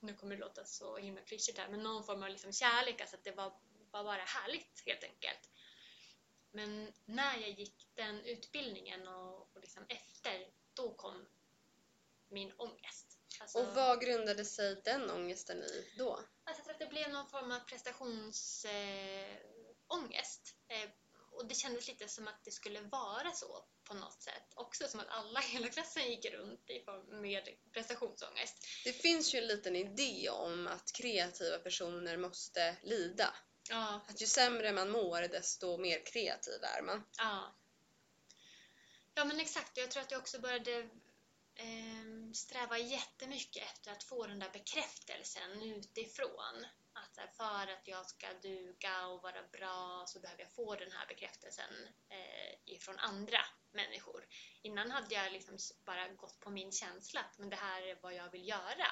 nu 0.00 0.14
kommer 0.14 0.34
det 0.34 0.40
låta 0.40 0.64
så 0.64 0.96
himla 0.96 1.20
klyschigt 1.20 1.58
här 1.58 1.68
men 1.68 1.82
någon 1.82 2.04
form 2.04 2.22
av 2.22 2.28
liksom 2.28 2.52
kärlek, 2.52 3.00
alltså 3.00 3.16
att 3.16 3.24
det 3.24 3.32
var, 3.32 3.52
var 3.90 4.04
bara 4.04 4.22
härligt 4.22 4.82
helt 4.86 5.04
enkelt. 5.04 5.50
Men 6.50 6.92
när 7.04 7.36
jag 7.36 7.50
gick 7.50 7.88
den 7.94 8.20
utbildningen 8.20 9.08
och, 9.08 9.56
och 9.56 9.60
liksom 9.60 9.84
efter, 9.88 10.46
då 10.74 10.94
kom 10.94 11.26
min 12.28 12.52
ångest. 12.56 13.18
Alltså, 13.40 13.58
Och 13.58 13.74
vad 13.74 14.00
grundade 14.00 14.44
sig 14.44 14.82
den 14.84 15.10
ångesten 15.10 15.62
i 15.62 15.94
då? 15.98 16.20
alltså 16.44 16.70
att 16.70 16.78
det 16.78 16.86
blev 16.86 17.12
någon 17.12 17.28
form 17.28 17.52
av 17.52 17.60
prestationsångest. 17.60 19.44
Ångest. 19.88 20.56
eh, 20.68 20.90
och 21.34 21.46
det 21.46 21.54
kändes 21.54 21.88
lite 21.88 22.08
som 22.08 22.28
att 22.28 22.44
det 22.44 22.50
skulle 22.50 22.80
vara 22.80 23.32
så 23.32 23.64
på 23.84 23.94
något 23.94 24.22
sätt. 24.22 24.52
Också 24.54 24.88
som 24.88 25.00
att 25.00 25.08
alla 25.08 25.40
i 25.42 25.46
hela 25.46 25.68
klassen 25.68 26.10
gick 26.10 26.24
runt 26.32 26.70
i 26.70 26.84
form 26.84 27.20
med 27.20 27.48
prestationsångest. 27.72 28.66
Det 28.84 28.92
finns 28.92 29.34
ju 29.34 29.38
en 29.38 29.46
liten 29.46 29.76
idé 29.76 30.28
om 30.30 30.66
att 30.66 30.92
kreativa 30.92 31.58
personer 31.58 32.16
måste 32.16 32.76
lida. 32.82 33.34
Ja, 33.70 34.00
Att 34.08 34.20
ju 34.22 34.26
sämre 34.26 34.72
man 34.72 34.90
mår 34.90 35.20
desto 35.22 35.78
mer 35.78 36.06
kreativ 36.06 36.62
är 36.62 36.82
man. 36.82 37.04
ja. 37.18 37.54
Ja 39.16 39.24
men 39.24 39.40
exakt, 39.40 39.76
jag 39.76 39.90
tror 39.90 40.02
att 40.02 40.10
jag 40.10 40.20
också 40.20 40.40
började 40.40 40.78
eh, 41.54 42.32
sträva 42.34 42.78
jättemycket 42.78 43.62
efter 43.62 43.90
att 43.92 44.04
få 44.04 44.26
den 44.26 44.38
där 44.38 44.50
bekräftelsen 44.52 45.62
utifrån. 45.62 46.66
Att 46.94 47.16
här, 47.16 47.26
för 47.26 47.72
att 47.72 47.88
jag 47.88 48.06
ska 48.06 48.32
duga 48.42 49.06
och 49.06 49.22
vara 49.22 49.42
bra 49.52 50.04
så 50.06 50.20
behöver 50.20 50.42
jag 50.42 50.52
få 50.52 50.74
den 50.74 50.92
här 50.92 51.06
bekräftelsen 51.06 51.88
eh, 52.08 52.74
ifrån 52.74 52.98
andra 52.98 53.40
människor. 53.72 54.26
Innan 54.62 54.90
hade 54.90 55.14
jag 55.14 55.32
liksom 55.32 55.58
bara 55.84 56.08
gått 56.08 56.40
på 56.40 56.50
min 56.50 56.72
känsla 56.72 57.20
att 57.20 57.38
men 57.38 57.50
det 57.50 57.56
här 57.56 57.82
är 57.82 57.98
vad 58.02 58.14
jag 58.14 58.30
vill 58.30 58.48
göra. 58.48 58.86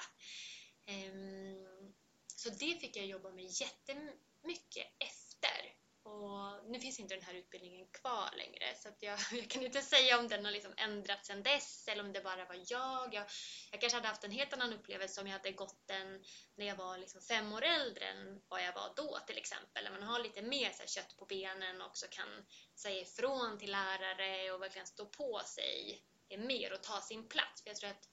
Ehm, 0.87 1.94
så 2.26 2.50
det 2.50 2.80
fick 2.80 2.97
jag 2.97 3.06
jobba 3.06 3.30
med 3.30 3.44
jättemycket 3.44 4.87
efter. 4.99 5.72
Och 6.04 6.71
nu 6.71 6.80
finns 6.80 7.00
inte 7.00 7.14
den 7.14 7.25
här 7.25 7.35
utbildningen 7.35 7.87
kvar 7.87 8.30
längre 8.37 8.75
så 8.76 8.88
att 8.88 9.02
jag, 9.02 9.18
jag 9.32 9.50
kan 9.50 9.62
inte 9.62 9.82
säga 9.82 10.18
om 10.18 10.28
den 10.28 10.44
har 10.44 10.52
liksom 10.52 10.73
ändrats 10.76 11.26
sedan 11.26 11.42
dess 11.42 11.88
eller 11.88 12.04
om 12.04 12.12
det 12.12 12.21
bara 12.21 12.44
var 12.44 12.64
jag. 12.68 13.14
jag. 13.14 13.26
Jag 13.71 13.80
kanske 13.80 13.97
hade 13.97 14.09
haft 14.09 14.25
en 14.25 14.30
helt 14.30 14.52
annan 14.52 14.73
upplevelse 14.73 15.21
om 15.21 15.26
jag 15.26 15.32
hade 15.32 15.52
gått 15.52 15.87
den 15.87 16.25
när 16.54 16.66
jag 16.66 16.76
var 16.76 16.99
liksom 16.99 17.21
fem 17.21 17.52
år 17.52 17.62
äldre 17.62 18.04
än 18.04 18.42
vad 18.49 18.62
jag 18.64 18.73
var 18.73 18.92
då 18.97 19.18
till 19.26 19.38
exempel. 19.38 19.85
När 19.85 19.90
man 19.90 20.02
har 20.02 20.21
lite 20.21 20.42
mer 20.42 20.73
så 20.73 20.78
här, 20.78 20.87
kött 20.87 21.16
på 21.16 21.25
benen 21.25 21.80
och 21.80 21.87
också 21.87 22.06
kan 22.11 22.47
säga 22.75 23.00
ifrån 23.00 23.59
till 23.59 23.71
lärare 23.71 24.52
och 24.52 24.62
verkligen 24.62 24.87
stå 24.87 25.06
på 25.06 25.40
sig 25.47 26.04
mer 26.38 26.73
och 26.73 26.82
ta 26.82 27.00
sin 27.00 27.28
plats. 27.28 27.62
För 27.62 27.71
jag 27.71 27.76
tror 27.76 27.90
att 27.90 28.09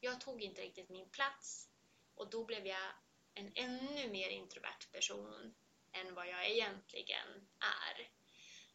jag 0.00 0.20
tog 0.20 0.42
inte 0.42 0.62
riktigt 0.62 0.88
min 0.88 1.10
plats 1.10 1.68
och 2.14 2.30
då 2.30 2.44
blev 2.44 2.66
jag 2.66 2.92
en 3.34 3.52
ännu 3.54 4.10
mer 4.10 4.28
introvert 4.28 4.92
person 4.92 5.54
än 5.92 6.14
vad 6.14 6.28
jag 6.28 6.50
egentligen 6.50 7.48
är. 7.60 8.10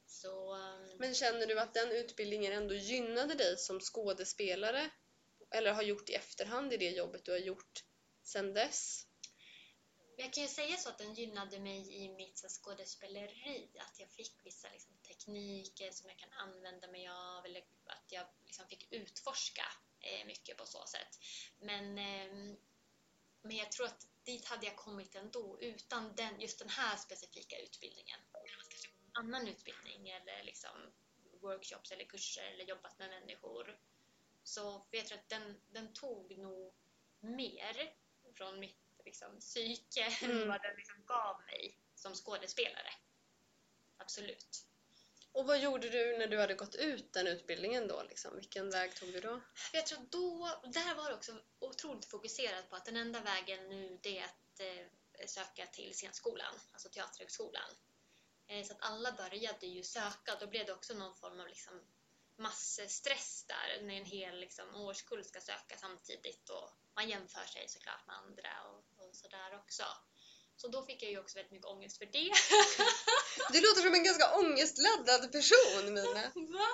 Så 0.06 0.56
um, 0.56 0.98
Men 1.00 1.14
känner 1.14 1.48
du 1.48 1.60
att 1.60 1.74
den 1.74 1.92
utbildningen 1.92 2.54
ändå 2.54 2.74
gynnade 2.74 3.34
dig 3.34 3.58
som 3.58 3.80
skådespelare? 3.80 4.90
Eller 5.52 5.74
har 5.74 5.84
gjort 5.84 6.10
i 6.10 6.14
efterhand 6.14 6.74
i 6.74 6.78
det 6.78 6.90
jobbet 6.90 7.26
du 7.26 7.32
har 7.32 7.40
gjort 7.40 7.84
sedan 8.24 8.54
dess? 8.54 9.08
jag 10.18 10.34
kan 10.34 10.44
ju 10.44 10.50
säga 10.50 10.78
så 10.78 10.90
att 10.90 10.98
den 10.98 11.14
gynnade 11.14 11.60
mig 11.60 12.04
i 12.04 12.10
mitt 12.10 12.46
skådespeleri. 12.52 13.70
Att 13.80 14.00
jag 14.00 14.10
fick 14.10 14.46
vissa 14.46 14.70
liksom, 14.70 14.94
tekniker 15.08 15.92
som 15.92 16.10
jag 16.10 16.18
kan 16.18 16.34
använda 16.34 16.88
mig 16.88 17.08
av 17.08 17.46
eller 17.46 17.62
att 17.86 18.12
jag 18.12 18.26
liksom, 18.46 18.68
fick 18.68 18.92
utforska 18.92 19.66
eh, 20.00 20.26
mycket 20.26 20.58
på 20.58 20.66
så 20.66 20.86
sätt. 20.86 21.20
Men, 21.60 21.98
ehm, 21.98 22.58
men 23.42 23.58
jag 23.58 23.72
tror 23.72 23.86
att 23.86 24.08
dit 24.26 24.46
hade 24.46 24.66
jag 24.66 24.76
kommit 24.76 25.16
ändå 25.16 25.58
utan 25.62 26.16
den, 26.16 26.42
just 26.42 26.60
den 26.60 26.70
här 26.70 26.98
specifika 26.98 27.58
utbildningen. 27.60 28.20
Jag 28.34 28.48
kanske 28.50 28.88
gått 28.88 28.96
en 29.06 29.12
annan 29.14 29.48
utbildning 29.48 30.10
eller 30.10 30.44
liksom 30.44 30.94
workshops 31.42 31.92
eller 31.92 32.06
kurser 32.06 32.44
eller 32.44 32.66
jobbat 32.66 33.00
med 33.00 33.10
människor. 33.10 33.80
Så 34.44 34.88
jag 34.92 35.06
tror 35.06 35.18
att 35.18 35.30
den, 35.30 35.62
den 35.72 35.94
tog 35.94 36.38
nog 36.38 36.74
mer 37.20 37.94
från 38.34 38.60
mitt 38.60 38.80
liksom, 39.06 39.40
psyke 39.40 40.04
än 40.22 40.32
Mm. 40.32 40.48
vad 40.48 40.62
den 40.62 40.76
liksom 40.76 41.06
gav 41.06 41.42
mig 41.46 41.80
som 41.96 42.14
skådespelare. 42.14 42.90
Absolut. 43.98 44.66
Och 45.36 45.46
vad 45.46 45.60
gjorde 45.60 45.90
du 45.90 46.18
när 46.18 46.28
du 46.28 46.40
hade 46.40 46.54
gått 46.54 46.76
ut 46.76 47.14
den 47.14 47.28
utbildningen 47.28 47.88
då? 47.88 48.04
Liksom? 48.04 48.36
Vilken 48.36 48.70
väg 48.70 48.96
tog 48.96 49.14
du 49.14 49.20
då? 49.20 49.42
Jag 49.74 49.86
tror 49.86 50.00
då, 50.10 50.50
där 50.64 50.96
var 50.96 51.10
det 51.10 51.16
också 51.16 51.40
otroligt 51.60 52.06
fokuserat 52.06 52.70
på 52.70 52.76
att 52.76 52.86
den 52.86 52.98
enda 52.98 53.22
vägen 53.22 53.70
nu 53.70 54.00
det 54.04 54.20
är 54.20 54.24
att 54.24 54.60
eh, 54.60 55.28
söka 55.28 55.66
till 55.66 55.94
scenskolan, 55.94 56.56
alltså 56.72 56.90
Teaterhögskolan. 56.90 57.70
Eh, 58.48 58.66
så 58.66 58.74
att 58.74 58.82
alla 58.82 59.12
började 59.12 59.68
ju 59.68 59.84
söka. 59.84 60.36
Då 60.40 60.48
blev 60.48 60.66
det 60.66 60.74
också 60.74 60.94
någon 60.94 61.16
form 61.16 61.40
av 61.40 61.48
liksom 61.48 61.82
massstress 62.38 63.46
där 63.48 63.82
när 63.82 63.96
en 63.96 64.06
hel 64.06 64.40
liksom, 64.40 64.76
årskull 64.76 65.24
ska 65.24 65.42
söka 65.42 65.78
samtidigt 65.78 66.50
och 66.50 66.70
man 66.96 67.10
jämför 67.10 67.46
sig 67.46 67.68
såklart 67.68 68.08
med 68.08 68.16
andra 68.16 68.52
och, 68.70 69.08
och 69.08 69.16
sådär 69.16 69.56
också. 69.56 69.84
Så 70.66 70.72
då 70.72 70.86
fick 70.86 71.04
jag 71.04 71.12
ju 71.12 71.20
också 71.20 71.36
väldigt 71.38 71.52
mycket 71.52 71.68
ångest 71.68 71.98
för 71.98 72.06
det. 72.06 72.32
Du 73.54 73.62
låter 73.62 73.82
som 73.82 73.94
en 73.94 74.04
ganska 74.04 74.36
ångestladdad 74.36 75.32
person 75.32 75.94
Mina. 75.94 76.22
Va? 76.36 76.68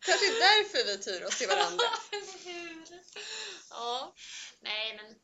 Kanske 0.06 0.26
är 0.26 0.40
därför 0.40 0.84
vi 0.86 0.98
tyr 0.98 1.24
oss 1.24 1.38
till 1.38 1.48
varandra. 1.48 1.84
Ja, 3.70 4.14
nej 4.60 4.96
men... 4.96 5.20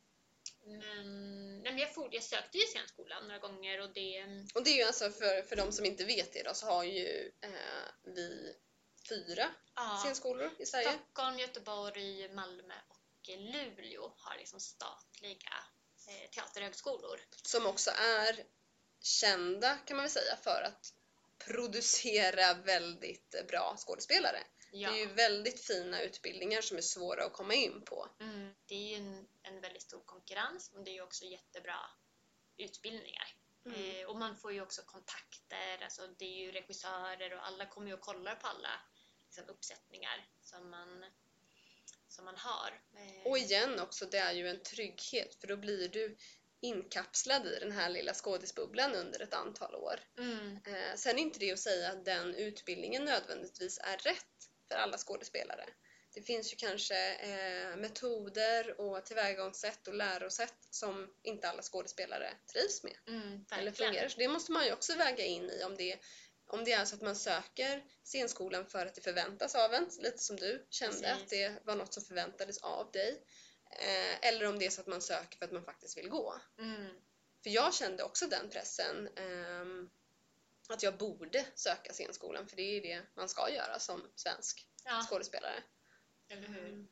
Men, 0.64 1.62
nej, 1.62 1.72
men 1.72 1.78
jag, 1.78 1.94
for, 1.94 2.08
jag 2.14 2.22
sökte 2.22 2.58
ju 2.58 2.66
scenskolan 2.66 3.22
några 3.22 3.38
gånger 3.38 3.80
och 3.80 3.92
det... 3.94 4.24
Och 4.54 4.64
det 4.64 4.70
är 4.70 4.76
ju 4.76 4.82
alltså 4.82 5.10
för, 5.10 5.42
för 5.42 5.56
de 5.56 5.72
som 5.72 5.84
inte 5.84 6.04
vet 6.04 6.32
det 6.32 6.42
då 6.42 6.54
så 6.54 6.66
har 6.66 6.84
ju 6.84 7.32
eh, 7.40 8.12
vi 8.14 8.54
fyra 9.08 9.54
Ja, 9.74 10.00
scenskolor 10.04 10.50
i 10.58 10.66
Sverige. 10.66 10.88
Stockholm, 10.88 11.38
Göteborg, 11.38 12.28
Malmö 12.28 12.74
och 12.88 13.28
Luleå 13.28 14.12
har 14.16 14.38
liksom 14.38 14.60
statliga 14.60 15.64
teaterhögskolor. 16.30 17.20
Som 17.42 17.66
också 17.66 17.90
är 17.90 18.44
kända 19.00 19.76
kan 19.76 19.96
man 19.96 20.04
väl 20.04 20.10
säga 20.10 20.36
för 20.36 20.62
att 20.62 20.94
producera 21.38 22.54
väldigt 22.54 23.34
bra 23.48 23.76
skådespelare. 23.78 24.38
Ja. 24.72 24.90
Det 24.90 25.00
är 25.00 25.06
ju 25.06 25.14
väldigt 25.14 25.60
fina 25.60 26.02
utbildningar 26.02 26.60
som 26.60 26.76
är 26.76 26.82
svåra 26.82 27.24
att 27.24 27.32
komma 27.32 27.54
in 27.54 27.82
på. 27.84 28.08
Mm, 28.20 28.54
det 28.66 28.74
är 28.74 28.88
ju 28.88 28.94
en, 28.94 29.26
en 29.42 29.60
väldigt 29.60 29.82
stor 29.82 30.00
konkurrens 30.00 30.70
men 30.74 30.84
det 30.84 30.90
är 30.90 30.94
ju 30.94 31.02
också 31.02 31.24
jättebra 31.24 31.78
utbildningar. 32.56 33.36
Mm. 33.66 34.00
Eh, 34.00 34.06
och 34.06 34.16
man 34.16 34.36
får 34.36 34.52
ju 34.52 34.60
också 34.62 34.82
kontakter, 34.82 35.82
alltså 35.82 36.06
det 36.06 36.24
är 36.24 36.44
ju 36.44 36.52
regissörer 36.52 37.34
och 37.34 37.46
alla 37.46 37.66
kommer 37.66 37.88
ju 37.88 37.94
och 37.94 38.00
kollar 38.00 38.34
på 38.34 38.46
alla 38.46 38.80
liksom, 39.24 39.44
uppsättningar 39.48 40.28
som 40.40 40.70
man, 40.70 41.04
som 42.20 42.24
man 42.24 42.36
har. 42.36 42.80
Eh, 42.96 43.26
Och 43.26 43.38
igen 43.38 43.80
också, 43.80 44.06
det 44.06 44.18
är 44.18 44.32
ju 44.32 44.48
en 44.48 44.62
trygghet 44.62 45.34
för 45.40 45.46
då 45.46 45.56
blir 45.56 45.88
du 45.88 46.16
inkapslad 46.60 47.46
i 47.46 47.58
den 47.60 47.72
här 47.72 47.88
lilla 47.90 48.14
skådisbubblan 48.14 48.94
under 48.94 49.22
ett 49.22 49.34
antal 49.34 49.74
år. 49.74 50.00
mm, 50.18 50.58
Eh, 50.66 50.94
sen 50.96 51.18
är 51.18 51.22
inte 51.22 51.38
det 51.38 51.52
att 51.52 51.58
säga 51.58 51.88
att 51.90 52.04
den 52.04 52.34
utbildningen 52.34 53.04
nödvändigtvis 53.04 53.78
är 53.82 53.96
rätt 53.96 54.48
för 54.68 54.74
alla 54.74 54.98
skådespelare. 54.98 55.64
Det 56.14 56.22
finns 56.22 56.52
ju 56.52 56.56
kanske 56.56 57.14
eh, 57.14 57.76
metoder 57.76 58.80
och 58.80 59.06
tillvägagångssätt 59.06 59.88
och 59.88 59.94
lärosätt 59.94 60.56
som 60.70 61.14
inte 61.22 61.48
alla 61.50 61.62
skådespelare 61.62 62.30
trivs 62.52 62.82
med 62.82 62.96
mm, 63.08 63.44
eller 63.52 63.72
fungerar. 63.72 64.08
Så 64.08 64.18
det 64.18 64.28
måste 64.28 64.52
man 64.52 64.66
ju 64.66 64.72
också 64.72 64.94
väga 64.96 65.24
in 65.24 65.50
i 65.50 65.64
om 65.64 65.76
det, 65.76 65.98
om 66.52 66.64
det 66.64 66.72
är 66.72 66.84
så 66.84 66.94
att 66.94 67.02
man 67.02 67.16
söker 67.16 67.84
scenskolan 68.04 68.66
för 68.66 68.86
att 68.86 68.94
det 68.94 69.00
förväntas 69.00 69.54
av 69.54 69.74
en, 69.74 69.88
lite 69.98 70.18
som 70.18 70.36
du 70.36 70.66
kände 70.70 70.96
Precis. 70.96 71.22
att 71.22 71.28
det 71.28 71.66
var 71.66 71.74
något 71.74 71.94
som 71.94 72.02
förväntades 72.02 72.58
av 72.58 72.90
dig. 72.92 73.22
Eh, 73.70 74.28
eller 74.28 74.46
om 74.48 74.58
det 74.58 74.66
är 74.66 74.70
så 74.70 74.80
att 74.80 74.86
man 74.86 75.00
söker 75.00 75.38
för 75.38 75.44
att 75.44 75.52
man 75.52 75.64
faktiskt 75.64 75.98
vill 75.98 76.08
gå. 76.08 76.40
Mm, 76.58 76.86
För 77.42 77.50
jag 77.50 77.74
kände 77.74 78.02
också 78.02 78.26
den 78.26 78.50
pressen 78.50 79.08
ehm, 79.16 79.90
att 80.68 80.82
jag 80.82 80.96
borde 80.96 81.46
söka 81.54 81.92
scenskolan 81.92 82.48
för 82.48 82.56
det 82.56 82.62
är 82.62 82.80
det 82.82 83.02
man 83.14 83.28
ska 83.28 83.50
göra 83.50 83.78
som 83.78 84.10
svensk 84.14 84.66
ja, 84.84 85.06
skådespelare. 85.10 85.62
eller 86.28 86.48
hur? 86.48 86.86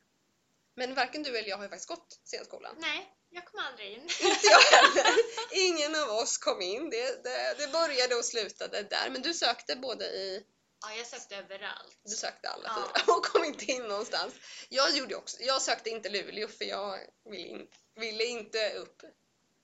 Men 0.79 0.95
varken 0.95 1.23
du 1.23 1.39
eller 1.39 1.49
jag 1.49 1.57
har 1.57 1.65
ju 1.65 1.69
faktiskt 1.69 1.89
gått 1.89 2.21
scenskolan. 2.25 2.75
Nej, 2.79 3.15
jag 3.31 3.45
kom 3.45 3.61
aldrig 3.61 3.93
in. 3.93 4.03
Inte 4.21 4.47
jag 4.47 4.59
heller. 4.61 5.15
Ingen 5.53 5.95
av 5.95 6.09
oss 6.11 6.39
kom 6.39 6.63
in. 6.63 6.91
Det, 6.91 7.25
det, 7.25 7.55
det 7.59 7.73
började 7.73 8.15
och 8.15 8.25
slutade 8.25 8.83
där. 8.83 9.11
Men 9.11 9.23
du 9.23 9.35
sökte 9.35 9.77
både 9.77 10.05
i 10.05 10.45
Ja, 10.81 10.95
jag 10.95 11.07
sökte 11.07 11.37
överallt. 11.37 11.99
Du 12.05 12.11
sökte 12.11 12.49
alla 12.49 12.65
Ja. 12.77 12.93
fyra 13.05 13.13
och 13.17 13.25
kom 13.25 13.45
inte 13.45 13.65
in 13.65 13.83
någonstans. 13.83 14.35
Jag 14.69 14.97
gjorde 14.97 15.17
också, 15.17 15.37
jag 15.41 15.63
sökte 15.63 15.91
inte 15.91 16.09
Luleå 16.09 16.49
för 16.49 16.65
jag 16.65 16.99
ville, 17.25 17.49
in, 17.49 17.69
ville 17.95 18.25
inte 18.25 18.73
upp, 18.73 19.03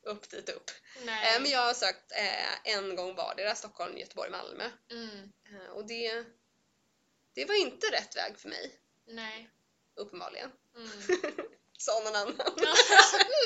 upp 0.06 0.30
dit 0.30 0.48
upp. 0.48 0.70
Nej. 1.04 1.34
Eh, 1.36 1.42
men 1.42 1.50
jag 1.50 1.60
har 1.60 1.74
sökt 1.74 2.12
eh, 2.12 2.74
en 2.74 2.96
gång 2.96 3.14
vardera, 3.14 3.54
Stockholm, 3.54 3.98
Göteborg, 3.98 4.30
Malmö. 4.30 4.70
Mm. 4.90 5.32
Eh, 5.52 5.70
och 5.70 5.86
det, 5.86 6.24
det 7.34 7.44
var 7.44 7.54
inte 7.54 7.86
rätt 7.86 8.16
väg 8.16 8.38
för 8.38 8.48
mig, 8.48 8.80
Nej. 9.06 9.50
Uppenbarligen. 9.96 10.50
Mm. 10.76 10.88
Sa 11.78 12.00
någon 12.04 12.16
annan. 12.16 12.40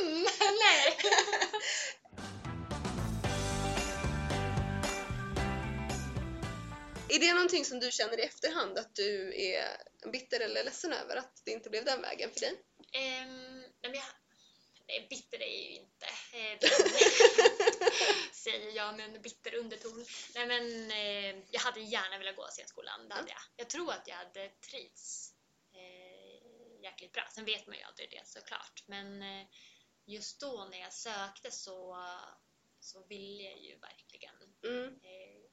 mm, 0.03 0.27
nej. 0.39 0.99
Är 7.11 7.19
det 7.19 7.35
någonting 7.35 7.65
som 7.65 7.81
du 7.81 7.91
känner 7.91 8.21
i 8.21 8.23
efterhand 8.23 8.79
att 8.79 8.95
du 8.95 9.35
är 9.37 9.65
bitter 10.13 10.41
eller 10.41 10.65
ledsen 10.65 10.93
över 10.93 11.17
att 11.17 11.43
det 11.45 11.51
inte 11.51 11.71
blev 11.71 11.85
den 11.85 12.03
vägen 12.03 12.31
för 12.31 12.41
dig? 12.41 12.55
Nej, 12.93 13.27
men 13.83 13.95
jag, 13.95 14.05
nej, 14.89 15.07
bitter 15.11 15.43
är 15.43 15.69
ju 15.69 15.75
inte. 15.75 16.07
Eh, 16.33 16.71
säger 18.33 18.71
jag 18.77 18.97
med 18.97 19.15
en 19.15 19.23
bitter 19.23 19.55
underton. 19.55 20.07
Nej, 20.35 20.47
men 20.47 20.91
eh, 20.91 21.43
jag 21.51 21.61
hade 21.61 21.81
gärna 21.81 22.19
velat 22.19 22.37
gå 22.37 22.47
scenskolan, 22.51 23.09
det 23.09 23.15
hade 23.15 23.31
jag. 23.31 23.41
Jag 23.57 23.69
tror 23.69 23.93
att 23.93 24.09
jag 24.09 24.17
hade 24.17 24.49
trivts 24.49 25.33
jäkligt 26.91 27.13
bra. 27.13 27.25
Sen 27.35 27.45
vet 27.45 27.67
man 27.67 27.77
ju 27.77 27.83
aldrig 27.83 28.11
det 28.11 28.27
såklart. 28.27 28.83
Men 28.87 29.23
eh, 29.23 29.47
just 30.07 30.41
då 30.41 30.69
när 30.71 30.79
jag 30.81 30.93
sökte 30.93 31.51
så, 31.51 31.97
så 32.81 33.07
ville 33.07 33.43
jag 33.43 33.59
ju 33.59 33.79
verkligen 33.79 34.35
Mm. 34.65 34.95
eh, 34.95 35.49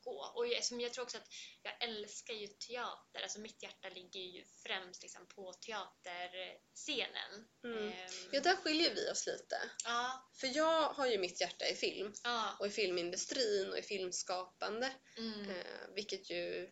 gå. 0.00 0.32
Och 0.34 0.46
jag, 0.46 0.64
som 0.64 0.80
jag 0.80 0.92
tror 0.92 1.04
också 1.04 1.16
att 1.18 1.28
jag 1.62 1.82
älskar 1.82 2.34
ju 2.34 2.46
teater, 2.46 3.22
alltså 3.22 3.40
mitt 3.40 3.62
hjärta 3.62 3.88
ligger 3.88 4.20
ju 4.20 4.44
främst 4.62 5.02
liksom 5.02 5.26
på 5.28 5.52
teaterscenen. 5.52 7.48
Mm. 7.64 7.88
Ehm, 7.88 8.28
Ja, 8.32 8.40
där 8.40 8.56
skiljer 8.56 8.94
vi 8.94 9.10
oss 9.10 9.26
lite. 9.26 9.70
ja, 9.84 10.30
För 10.34 10.46
jag 10.46 10.88
har 10.92 11.06
ju 11.06 11.18
mitt 11.18 11.40
hjärta 11.40 11.66
i 11.68 11.74
film 11.74 12.12
ja, 12.24 12.56
och 12.60 12.66
i 12.66 12.70
filmindustrin 12.70 13.72
och 13.72 13.78
i 13.78 13.82
filmskapande. 13.82 14.92
mm, 15.16 15.50
Eh, 15.50 15.88
vilket 15.94 16.30
ju 16.30 16.70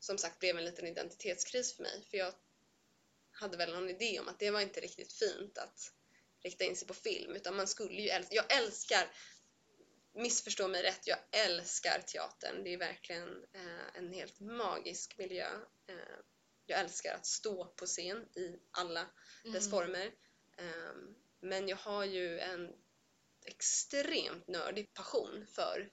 som 0.00 0.18
sagt 0.18 0.38
blev 0.38 0.58
en 0.58 0.64
liten 0.64 0.86
identitetskris 0.86 1.76
för 1.76 1.82
mig. 1.82 2.06
För 2.10 2.16
jag 2.16 2.34
hade 3.34 3.56
väl 3.56 3.72
någon 3.72 3.90
idé 3.90 4.20
om 4.20 4.28
att 4.28 4.38
det 4.38 4.50
var 4.50 4.60
inte 4.60 4.80
riktigt 4.80 5.12
fint 5.12 5.58
att 5.58 5.92
rikta 6.42 6.64
in 6.64 6.76
sig 6.76 6.88
på 6.88 6.94
film. 6.94 7.36
Utan 7.36 7.56
man 7.56 7.68
skulle 7.68 8.02
ju 8.02 8.08
älska, 8.08 8.34
jag 8.34 8.52
älskar, 8.52 9.10
missförstå 10.14 10.68
mig 10.68 10.82
rätt, 10.82 11.06
jag 11.06 11.18
älskar 11.30 12.02
teatern. 12.06 12.64
Det 12.64 12.72
är 12.72 12.78
verkligen 12.78 13.44
eh, 13.52 13.96
en 13.98 14.12
helt 14.12 14.40
magisk 14.40 15.18
miljö. 15.18 15.48
Eh, 15.86 16.16
jag 16.66 16.80
älskar 16.80 17.14
att 17.14 17.26
stå 17.26 17.64
på 17.64 17.86
scen 17.86 18.28
i 18.36 18.58
alla 18.70 19.06
dess 19.44 19.66
mm, 19.66 19.70
former. 19.70 20.12
Ehm, 20.56 21.14
men 21.40 21.68
jag 21.68 21.76
har 21.76 22.04
ju 22.04 22.38
en 22.38 22.72
extremt 23.44 24.48
nördig 24.48 24.94
passion 24.94 25.46
för 25.52 25.90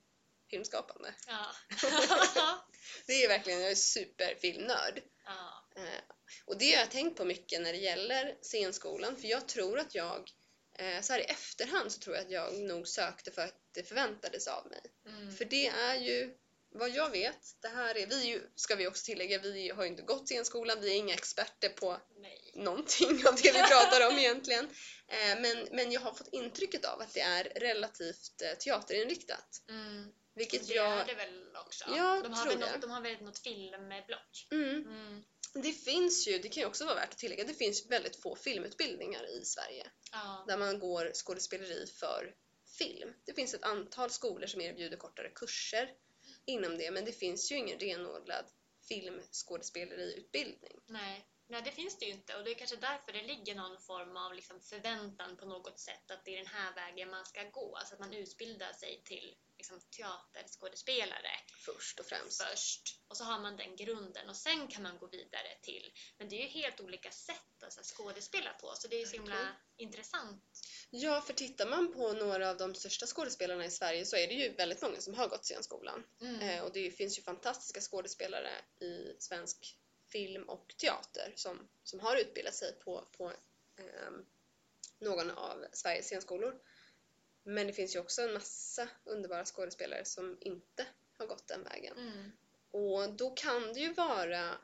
filmskapande. 0.49 1.15
ja. 1.27 1.55
Det 3.05 3.23
är 3.23 3.27
verkligen, 3.27 3.61
jag 3.61 3.71
är 3.71 3.75
superfilmnörd. 3.75 5.01
ja. 5.25 5.60
Eh, 5.75 6.03
och 6.45 6.57
det 6.57 6.71
har 6.73 6.79
jag 6.79 6.91
tänkt 6.91 7.17
på 7.17 7.25
mycket 7.25 7.61
när 7.61 7.71
det 7.71 7.79
gäller 7.79 8.35
scenskolan 8.41 9.15
för 9.15 9.27
jag 9.27 9.47
tror 9.47 9.79
att 9.79 9.95
jag, 9.95 10.31
eh, 10.77 11.01
så 11.01 11.13
här 11.13 11.19
i 11.19 11.23
efterhand 11.23 11.91
så 11.91 11.99
tror 11.99 12.15
jag 12.15 12.25
att 12.25 12.31
jag 12.31 12.53
nog 12.59 12.87
sökte 12.87 13.31
för 13.31 13.41
att 13.41 13.55
det 13.71 13.83
förväntades 13.83 14.47
av 14.47 14.67
mig. 14.67 14.81
Mm, 15.05 15.35
För 15.35 15.45
det 15.45 15.67
är 15.67 15.95
ju, 15.95 16.35
vad 16.69 16.89
jag 16.89 17.09
vet, 17.09 17.55
det 17.61 17.67
här 17.67 17.97
är, 17.97 18.07
vi 18.07 18.25
ju, 18.25 18.41
ska 18.55 18.75
vi 18.75 18.87
också 18.87 19.05
tillägga, 19.05 19.39
vi 19.39 19.69
har 19.69 19.83
ju 19.83 19.89
inte 19.89 20.01
gått 20.01 20.27
scenskolan, 20.27 20.81
vi 20.81 20.91
är 20.91 20.95
inga 20.95 21.13
experter 21.13 21.69
på 21.69 21.97
nej. 22.17 22.51
någonting 22.55 23.27
av 23.27 23.35
det 23.35 23.51
vi 23.51 23.61
pratar 23.61 24.07
om 24.07 24.17
egentligen. 24.17 24.69
Eh, 25.07 25.41
men, 25.41 25.67
men 25.71 25.91
jag 25.91 26.01
har 26.01 26.13
fått 26.13 26.33
intrycket 26.33 26.85
av 26.85 27.01
att 27.01 27.13
det 27.13 27.21
är 27.21 27.43
relativt 27.43 28.41
teaterinriktat. 28.59 29.61
Mm, 29.69 30.11
Vilket 30.33 30.67
det 30.67 30.73
jag... 30.73 30.99
är 30.99 31.05
det 31.05 31.13
väl 31.13 31.55
också? 31.65 31.85
Ja, 31.87 32.21
de, 32.23 32.33
har 32.33 32.43
tror 32.43 32.51
väl 32.51 32.59
det. 32.59 32.71
något, 32.71 32.81
de 32.81 32.91
har 32.91 33.01
väl 33.01 33.23
något 33.23 33.39
filmblock? 33.39 34.47
Mm. 34.51 34.69
Mm, 34.69 35.23
Det 35.53 35.73
finns 35.73 36.27
ju, 36.27 36.39
det 36.39 36.49
kan 36.49 36.61
ju 36.61 36.67
också 36.67 36.85
vara 36.85 36.95
värt 36.95 37.11
att 37.11 37.17
tillägga, 37.17 37.43
det 37.43 37.53
finns 37.53 37.85
väldigt 37.91 38.21
få 38.21 38.35
filmutbildningar 38.35 39.29
i 39.29 39.45
Sverige 39.45 39.91
ja. 40.11 40.43
där 40.47 40.57
man 40.57 40.79
går 40.79 41.11
skådespeleri 41.13 41.87
för 41.87 42.35
film. 42.77 43.13
Det 43.25 43.33
finns 43.33 43.53
ett 43.53 43.63
antal 43.63 44.09
skolor 44.09 44.47
som 44.47 44.61
erbjuder 44.61 44.97
kortare 44.97 45.29
kurser 45.29 45.93
inom 46.45 46.77
det 46.77 46.91
men 46.91 47.05
det 47.05 47.11
finns 47.11 47.51
ju 47.51 47.55
ingen 47.55 47.79
renodlad 47.79 48.45
filmskådespeleriutbildning. 48.87 50.79
Nej. 50.87 51.27
Nej, 51.51 51.61
det 51.65 51.71
finns 51.71 51.99
det 51.99 52.05
ju 52.05 52.11
inte 52.11 52.35
och 52.35 52.43
det 52.43 52.51
är 52.51 52.55
kanske 52.55 52.75
därför 52.75 53.13
det 53.13 53.23
ligger 53.23 53.55
någon 53.55 53.77
form 53.81 54.17
av 54.17 54.33
liksom 54.33 54.61
förväntan 54.61 55.37
på 55.37 55.45
något 55.45 55.79
sätt 55.79 56.11
att 56.11 56.25
det 56.25 56.33
är 56.33 56.37
den 56.37 56.47
här 56.47 56.75
vägen 56.75 57.09
man 57.09 57.25
ska 57.25 57.43
gå. 57.43 57.75
Alltså 57.75 57.93
att 57.93 57.99
man 57.99 58.13
utbildar 58.13 58.73
sig 58.73 59.01
till 59.05 59.35
liksom, 59.57 59.81
teaterskådespelare 59.81 61.31
Först 61.65 61.99
och 61.99 62.05
främst. 62.05 62.43
först 62.43 62.99
och 63.07 63.17
så 63.17 63.23
har 63.23 63.39
man 63.39 63.57
den 63.57 63.75
grunden 63.75 64.29
och 64.29 64.35
sen 64.35 64.67
kan 64.67 64.83
man 64.83 64.97
gå 64.97 65.07
vidare 65.07 65.57
till. 65.61 65.91
Men 66.17 66.29
det 66.29 66.35
är 66.35 66.41
ju 66.41 66.47
helt 66.47 66.81
olika 66.81 67.11
sätt 67.11 67.63
att 67.63 67.73
så 67.73 67.79
här, 67.79 67.85
skådespela 67.85 68.53
på 68.53 68.73
så 68.75 68.87
det 68.87 69.01
är 69.01 69.05
så 69.05 69.13
himla 69.13 69.35
Verkligen. 69.35 69.55
intressant. 69.77 70.43
Ja, 70.89 71.21
för 71.21 71.33
tittar 71.33 71.67
man 71.67 71.93
på 71.93 72.13
några 72.13 72.49
av 72.49 72.57
de 72.57 72.75
största 72.75 73.05
skådespelarna 73.07 73.65
i 73.65 73.71
Sverige 73.71 74.05
så 74.05 74.15
är 74.15 74.27
det 74.27 74.33
ju 74.33 74.49
väldigt 74.53 74.81
många 74.81 75.01
som 75.01 75.13
har 75.13 75.27
gått 75.27 75.45
scenskolan. 75.45 76.03
Mm. 76.21 76.39
Eh, 76.39 76.63
och 76.63 76.71
det 76.73 76.91
finns 76.91 77.17
ju 77.17 77.21
fantastiska 77.21 77.81
skådespelare 77.81 78.51
i 78.81 79.15
svensk 79.19 79.77
film 80.11 80.43
och 80.43 80.75
teater 80.77 81.33
som, 81.35 81.67
som 81.83 81.99
har 81.99 82.17
utbildat 82.17 82.55
sig 82.55 82.73
på, 82.79 83.05
på 83.11 83.31
ehm, 83.77 84.25
någon 84.99 85.31
av 85.31 85.65
Sveriges 85.71 86.05
scenskolor. 86.05 86.59
Men 87.43 87.67
det 87.67 87.73
finns 87.73 87.95
ju 87.95 87.99
också 87.99 88.21
en 88.21 88.33
massa 88.33 88.89
underbara 89.03 89.45
skådespelare 89.45 90.05
som 90.05 90.37
inte 90.41 90.85
har 91.17 91.27
gått 91.27 91.47
den 91.47 91.63
vägen. 91.63 91.97
Mm. 91.97 92.31
Och 92.71 93.13
då 93.13 93.29
kan 93.29 93.73
det 93.73 93.79
ju 93.79 93.93
vara 93.93 94.57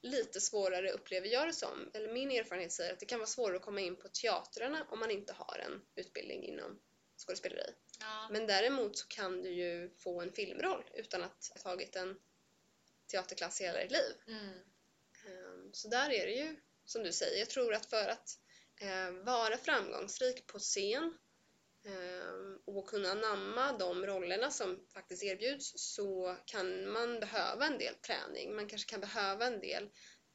lite 0.00 0.40
svårare 0.40 0.90
upplever 0.90 1.28
jag 1.28 1.48
det 1.48 1.52
som, 1.52 1.90
eller 1.94 2.12
min 2.12 2.30
erfarenhet 2.30 2.72
säger 2.72 2.92
att 2.92 3.00
det 3.00 3.06
kan 3.06 3.18
vara 3.18 3.26
svårare 3.26 3.56
att 3.56 3.62
komma 3.62 3.80
in 3.80 3.96
på 3.96 4.08
teatrarna 4.08 4.86
om 4.90 4.98
man 4.98 5.10
inte 5.10 5.32
har 5.32 5.58
en 5.58 5.82
utbildning 5.94 6.44
inom 6.44 6.78
skådespeleri. 7.16 7.70
Ja. 8.00 8.28
Men 8.30 8.46
däremot 8.46 8.98
så 8.98 9.06
kan 9.06 9.42
du 9.42 9.50
ju 9.50 9.90
få 9.98 10.20
en 10.20 10.32
filmroll 10.32 10.84
utan 10.94 11.22
att 11.22 11.50
ha 11.54 11.60
tagit 11.60 11.96
en 11.96 12.18
teaterklass 13.06 13.60
i 13.60 13.64
hela 13.64 13.78
ditt 13.78 13.90
liv. 13.90 14.14
Mm. 14.26 14.58
Så 15.76 15.88
där 15.88 16.10
är 16.10 16.26
det 16.26 16.32
ju, 16.32 16.56
som 16.84 17.02
du 17.02 17.12
säger, 17.12 17.38
jag 17.38 17.50
tror 17.50 17.74
att 17.74 17.86
för 17.86 18.08
att 18.08 18.28
eh, 18.80 19.10
vara 19.10 19.56
framgångsrik 19.58 20.46
på 20.46 20.58
scen 20.58 21.18
eh, 21.84 22.74
och 22.74 22.88
kunna 22.88 23.14
namna 23.14 23.78
de 23.78 24.06
rollerna 24.06 24.50
som 24.50 24.86
faktiskt 24.94 25.22
erbjuds 25.22 25.72
så 25.76 26.36
kan 26.46 26.90
man 26.90 27.20
behöva 27.20 27.66
en 27.66 27.78
del 27.78 27.94
träning. 27.94 28.54
Man 28.54 28.68
kanske 28.68 28.90
kan 28.90 29.00
behöva 29.00 29.46
en 29.46 29.60
del 29.60 29.84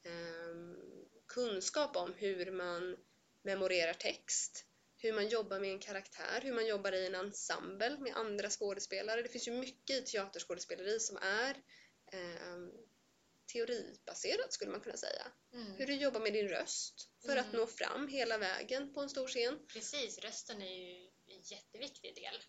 eh, 0.04 0.76
kunskap 1.28 1.96
om 1.96 2.14
hur 2.14 2.50
man 2.50 2.96
memorerar 3.42 3.94
text, 3.94 4.64
hur 4.96 5.12
man 5.12 5.28
jobbar 5.28 5.60
med 5.60 5.70
en 5.70 5.78
karaktär, 5.78 6.40
hur 6.42 6.52
man 6.52 6.66
jobbar 6.66 6.92
i 6.92 7.06
en 7.06 7.14
ensemble 7.14 7.98
med 7.98 8.16
andra 8.16 8.50
skådespelare. 8.50 9.22
Det 9.22 9.28
finns 9.28 9.48
ju 9.48 9.52
mycket 9.52 9.96
i 9.96 10.02
teaterskådespeleri 10.02 11.00
som 11.00 11.16
är 11.16 11.56
eh, 12.12 12.81
teoribaserat 13.52 14.52
skulle 14.52 14.70
man 14.70 14.80
kunna 14.80 14.96
säga. 14.96 15.26
Mm. 15.52 15.72
Hur 15.74 15.86
du 15.86 15.94
jobbar 15.94 16.20
med 16.20 16.32
din 16.32 16.48
röst 16.48 17.08
för 17.26 17.36
att 17.36 17.46
Mm. 17.46 17.60
nå 17.60 17.66
fram 17.66 18.08
hela 18.08 18.38
vägen 18.38 18.92
på 18.94 19.00
en 19.00 19.10
stor 19.10 19.28
scen. 19.28 19.66
Precis, 19.66 20.18
rösten 20.18 20.62
är 20.62 20.74
ju 20.74 21.06
en 21.26 21.40
jätteviktig 21.42 22.14
del. 22.14 22.42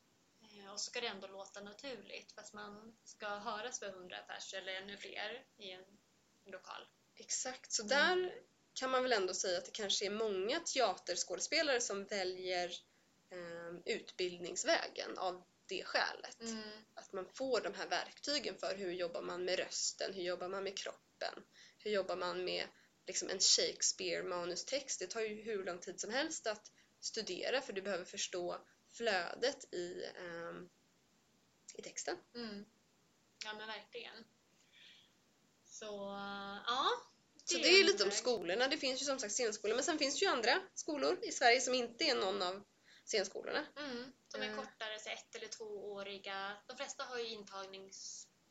Eh, 0.65 0.71
Och 0.71 0.79
så 0.79 0.89
ska 0.89 1.01
det 1.01 1.07
ändå 1.07 1.27
låta 1.27 1.61
naturligt 1.61 2.31
fast 2.31 2.53
man 2.53 2.97
ska 3.03 3.27
höras 3.27 3.79
för 3.79 3.91
hundra 3.91 4.17
pers 4.17 4.53
eller 4.53 4.73
ännu 4.73 4.97
fler 4.97 5.45
i 5.57 5.71
en 5.71 5.85
lokal. 6.45 6.87
Exakt, 7.15 7.71
så 7.73 7.83
Mm. 7.83 7.89
där 7.89 8.33
kan 8.73 8.91
man 8.91 9.03
väl 9.03 9.13
ändå 9.13 9.33
säga 9.33 9.57
att 9.57 9.65
det 9.65 9.71
kanske 9.71 10.05
är 10.05 10.09
många 10.09 10.59
teaterskådespelare 10.59 11.81
som 11.81 12.05
väljer 12.05 12.69
eh, 13.31 13.95
utbildningsvägen 13.95 15.17
av 15.17 15.43
det 15.77 15.83
skälet. 15.83 16.41
Mm. 16.41 16.63
Att 16.93 17.13
man 17.13 17.25
får 17.33 17.61
de 17.61 17.73
här 17.73 17.87
verktygen 17.87 18.57
för 18.57 18.75
hur 18.75 18.91
jobbar 18.91 19.21
man 19.21 19.45
med 19.45 19.59
rösten, 19.59 20.13
hur 20.13 20.23
jobbar 20.23 20.47
man 20.49 20.63
med 20.63 20.77
kroppen, 20.77 21.43
hur 21.77 21.91
jobbar 21.91 22.15
man 22.15 22.45
med 22.45 22.67
liksom 23.07 23.29
en 23.29 23.39
Shakespeare-manustext. 23.39 24.99
Det 24.99 25.07
tar 25.07 25.21
ju 25.21 25.41
hur 25.41 25.65
lång 25.65 25.79
tid 25.79 25.99
som 25.99 26.09
helst 26.09 26.47
att 26.47 26.71
studera 26.99 27.61
för 27.61 27.73
du 27.73 27.81
behöver 27.81 28.05
förstå 28.05 28.57
flödet 28.91 29.73
i, 29.73 30.03
ehm, 30.17 30.69
i 31.73 31.81
texten. 31.81 32.17
Mm. 32.35 32.65
Ja 33.45 33.53
men 33.53 33.67
verkligen. 33.67 34.25
Så 35.65 35.85
ja. 36.67 36.89
Så 37.45 37.57
det 37.57 37.67
är 37.67 37.77
ju 37.77 37.83
lite 37.83 38.03
om 38.03 38.11
skolorna. 38.11 38.67
Det 38.67 38.77
finns 38.77 39.01
ju 39.01 39.05
som 39.05 39.19
sagt 39.19 39.33
scenskolor 39.33 39.75
men 39.75 39.83
sen 39.83 39.99
finns 39.99 40.19
det 40.19 40.25
ju 40.25 40.31
andra 40.31 40.61
skolor 40.75 41.19
i 41.23 41.31
Sverige 41.31 41.61
som 41.61 41.73
inte 41.73 42.03
är 42.03 42.15
någon 42.15 42.41
av 42.41 42.63
scenskolorna. 43.05 43.65
Mm, 43.77 44.13
de 44.33 44.41
är 44.41 44.49
Eh. 44.49 44.55
kortare, 44.55 44.99
så 44.99 45.09
ett 45.09 45.35
eller 45.35 45.47
tvååriga. 45.47 46.57
De 46.67 46.77
flesta 46.77 47.03
har 47.03 47.19
ju 47.19 47.25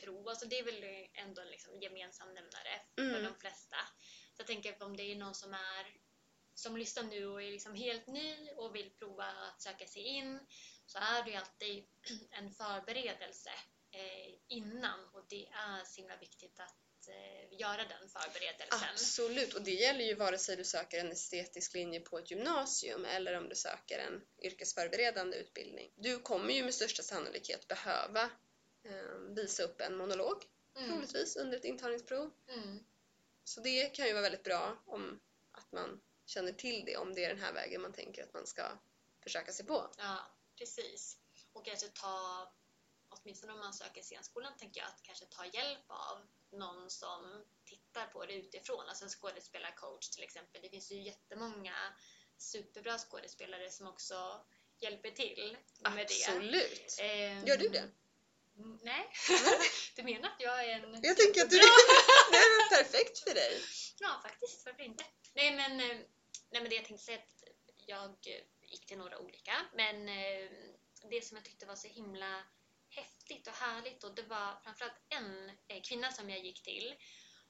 prov. 0.03 0.29
Alltså 0.29 0.47
det 0.47 0.59
är 0.59 0.65
väl 0.65 1.09
ändå 1.15 1.43
en 1.43 1.49
liksom 1.49 1.81
gemensam 1.81 2.35
nämnare 2.35 2.81
Mm. 2.99 3.15
för 3.15 3.23
de 3.23 3.35
flesta. 3.41 3.77
Så 4.35 4.41
jag 4.41 4.47
tänker 4.47 4.83
om 4.83 4.97
det 4.97 5.03
är 5.03 5.17
någon 5.17 5.35
som 5.35 5.55
är 5.55 5.97
som 6.55 6.77
lyssnar 6.77 7.03
nu 7.03 7.27
och 7.27 7.43
är 7.43 7.51
liksom 7.51 7.75
helt 7.75 8.07
ny 8.07 8.51
och 8.51 8.77
vill 8.77 8.91
prova 8.91 9.25
att 9.25 9.63
söka 9.63 9.87
sig 9.87 10.03
in 10.03 10.47
så 10.87 10.99
är 10.99 11.23
det 11.25 11.31
ju 11.31 11.37
alltid 11.37 11.89
en 12.31 12.51
förberedelse 12.51 13.51
eh, 13.91 14.35
innan 14.49 15.09
och 15.09 15.27
det 15.29 15.49
är 15.49 15.85
så 15.85 16.01
himla 16.01 16.17
viktigt 16.17 16.61
att 16.61 16.77
eh, 17.09 17.59
göra 17.61 17.85
den 17.85 18.09
förberedelsen. 18.09 18.89
Absolut, 18.93 19.55
och 19.55 19.63
det 19.63 19.71
gäller 19.71 20.05
ju 20.05 20.15
vare 20.15 20.39
sig 20.39 20.57
du 20.57 20.65
söker 20.65 20.99
en 20.99 21.13
estetisk 21.13 21.75
linje 21.75 22.01
på 22.01 22.19
ett 22.19 22.31
gymnasium 22.31 23.05
eller 23.05 23.39
om 23.39 23.49
du 23.49 23.55
söker 23.55 23.99
en 23.99 24.23
yrkesförberedande 24.43 25.37
utbildning. 25.37 25.93
Du 25.97 26.19
kommer 26.19 26.55
ju 26.55 26.65
med 26.65 26.75
största 26.75 27.03
sannolikhet 27.03 27.69
behöva 27.69 28.23
eh, 28.85 29.35
visa 29.37 29.63
upp 29.63 29.81
en 29.81 29.97
monolog, 29.97 30.45
Mm. 30.77 30.91
troligtvis, 30.91 31.37
under 31.37 31.57
ett 31.59 31.65
intagningsprov. 31.65 32.31
Mm. 32.49 32.85
Så 33.45 33.61
det 33.61 33.89
kan 33.89 34.07
ju 34.07 34.13
vara 34.13 34.23
väldigt 34.23 34.43
bra 34.45 34.83
om 34.87 35.21
att 35.53 35.73
man 35.73 36.01
känner 36.27 36.53
till 36.53 36.85
det, 36.87 36.97
om 36.97 37.15
det 37.15 37.25
är 37.25 37.29
den 37.29 37.43
här 37.43 37.53
vägen 37.53 37.83
man 37.83 37.93
tänker 37.93 38.23
att 38.23 38.33
man 38.35 38.47
ska 38.47 38.79
försöka 39.23 39.53
sig 39.53 39.67
på. 39.67 39.91
Ja, 39.99 40.19
precis. 40.59 41.19
Och 41.53 41.65
kanske 41.65 41.89
ta, 41.89 42.47
åtminstone 43.09 43.53
om 43.53 43.59
man 43.59 43.75
söker 43.75 44.03
scenskolan, 44.03 44.57
tänker 44.57 44.81
jag 44.81 44.89
att 44.89 45.03
kanske 45.03 45.25
ta 45.27 45.47
hjälp 45.47 45.85
av 45.87 46.19
någon 46.53 46.91
som 46.91 47.45
tittar 47.65 48.07
på 48.07 48.27
det 48.27 48.33
utifrån, 48.33 48.89
alltså 48.89 49.05
en 49.05 49.11
skådespelarcoach 49.11 50.09
till 50.09 50.23
exempel. 50.23 50.63
Det 50.63 50.69
finns 50.69 50.93
ju 50.93 51.03
jättemånga 51.03 51.75
superbra 52.39 52.99
skådespelare 52.99 53.71
som 53.71 53.87
också 53.87 54.45
hjälper 54.79 55.11
till 55.11 55.57
med 55.83 56.07
det. 56.09 56.25
Absolut! 56.29 56.99
Ehm, 57.01 57.47
Gör 57.47 57.57
du 57.57 57.69
det? 57.69 57.89
mm, 58.57 58.79
Nej. 58.83 59.11
du 59.97 60.03
menar 60.03 60.29
att 60.29 60.41
jag 60.41 60.65
är 60.65 60.83
en 60.83 61.01
Jag 61.03 61.17
tänker 61.17 61.43
att 61.43 61.51
du, 61.51 61.57
det 62.31 62.37
är 62.37 62.77
perfekt 62.77 63.19
för 63.19 63.35
dig. 63.35 63.61
Ja, 63.99 64.21
faktiskt. 64.23 64.67
Varför 64.67 64.83
inte? 64.83 65.05
Nej, 65.35 65.57
men, 65.57 65.81
eh, 65.81 65.97
nej, 66.51 66.63
men 66.63 66.69
det 66.69 66.75
jag 66.75 66.85
tänkte 66.85 67.05
säga 67.05 67.19
att 67.19 67.45
jag 67.87 68.17
gick 68.61 68.87
till 68.87 68.99
några 68.99 69.19
olika, 69.19 69.53
men 69.75 70.09
eh, 70.09 70.51
det 71.11 71.25
som 71.25 71.37
jag 71.37 71.45
tyckte 71.45 71.67
var 71.67 71.77
så 71.77 71.89
himla 71.89 72.45
häftigt 72.95 73.47
och 73.47 73.55
härligt. 73.55 74.05
Och 74.05 74.15
det 74.15 74.23
var 74.23 74.61
framförallt 74.65 75.03
en 75.09 75.51
eh, 75.69 75.83
kvinna 75.83 76.13
som 76.13 76.31
jag 76.31 76.45
gick 76.45 76.63
till. 76.63 76.95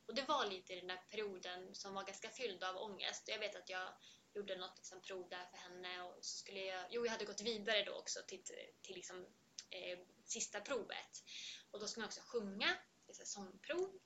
Och 0.06 0.14
det 0.14 0.22
var 0.22 0.46
lite 0.46 0.72
i 0.72 0.76
den 0.76 0.86
där 0.86 1.04
perioden 1.10 1.74
som 1.74 1.94
var 1.94 2.04
ganska 2.04 2.28
fylld 2.28 2.64
av 2.64 2.76
ångest. 2.76 3.28
Jag 3.28 3.38
vet 3.38 3.56
att 3.56 3.68
jag 3.68 3.88
gjorde 4.34 4.56
något 4.56 4.76
liksom, 4.76 5.02
prov 5.02 5.28
där 5.28 5.46
för 5.50 5.56
henne. 5.56 6.02
Och 6.02 6.24
så 6.24 6.36
skulle 6.38 6.60
jag, 6.60 6.84
jo 6.90 7.04
jag 7.04 7.12
hade 7.12 7.24
gått 7.24 7.40
vidare 7.40 7.84
då 7.84 7.92
också 7.92 8.20
till, 8.28 8.42
till 8.82 8.94
liksom, 8.94 9.26
eh, 9.70 9.98
sista 10.24 10.60
provet. 10.60 11.22
Och 11.70 11.80
då 11.80 11.86
ska 11.86 12.00
man 12.00 12.08
också 12.08 12.20
sjunga, 12.20 12.76
det 13.06 13.20
är 13.20 13.24
sångprov. 13.24 14.00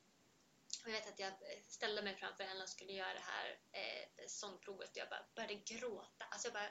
Och 0.82 0.90
jag 0.90 0.92
vet 0.92 1.08
att 1.08 1.18
jag 1.18 1.32
ställde 1.68 2.02
mig 2.02 2.16
framför 2.16 2.44
henne 2.44 2.62
och 2.62 2.68
skulle 2.68 2.92
göra 2.92 3.14
det 3.14 3.24
här 3.24 3.58
eh, 3.72 4.26
sångprovet. 4.26 4.90
Och 4.90 4.96
jag 4.96 5.08
bara 5.08 5.26
började 5.34 5.54
gråta. 5.54 6.24
Alltså 6.24 6.48
jag 6.48 6.54
bara 6.54 6.70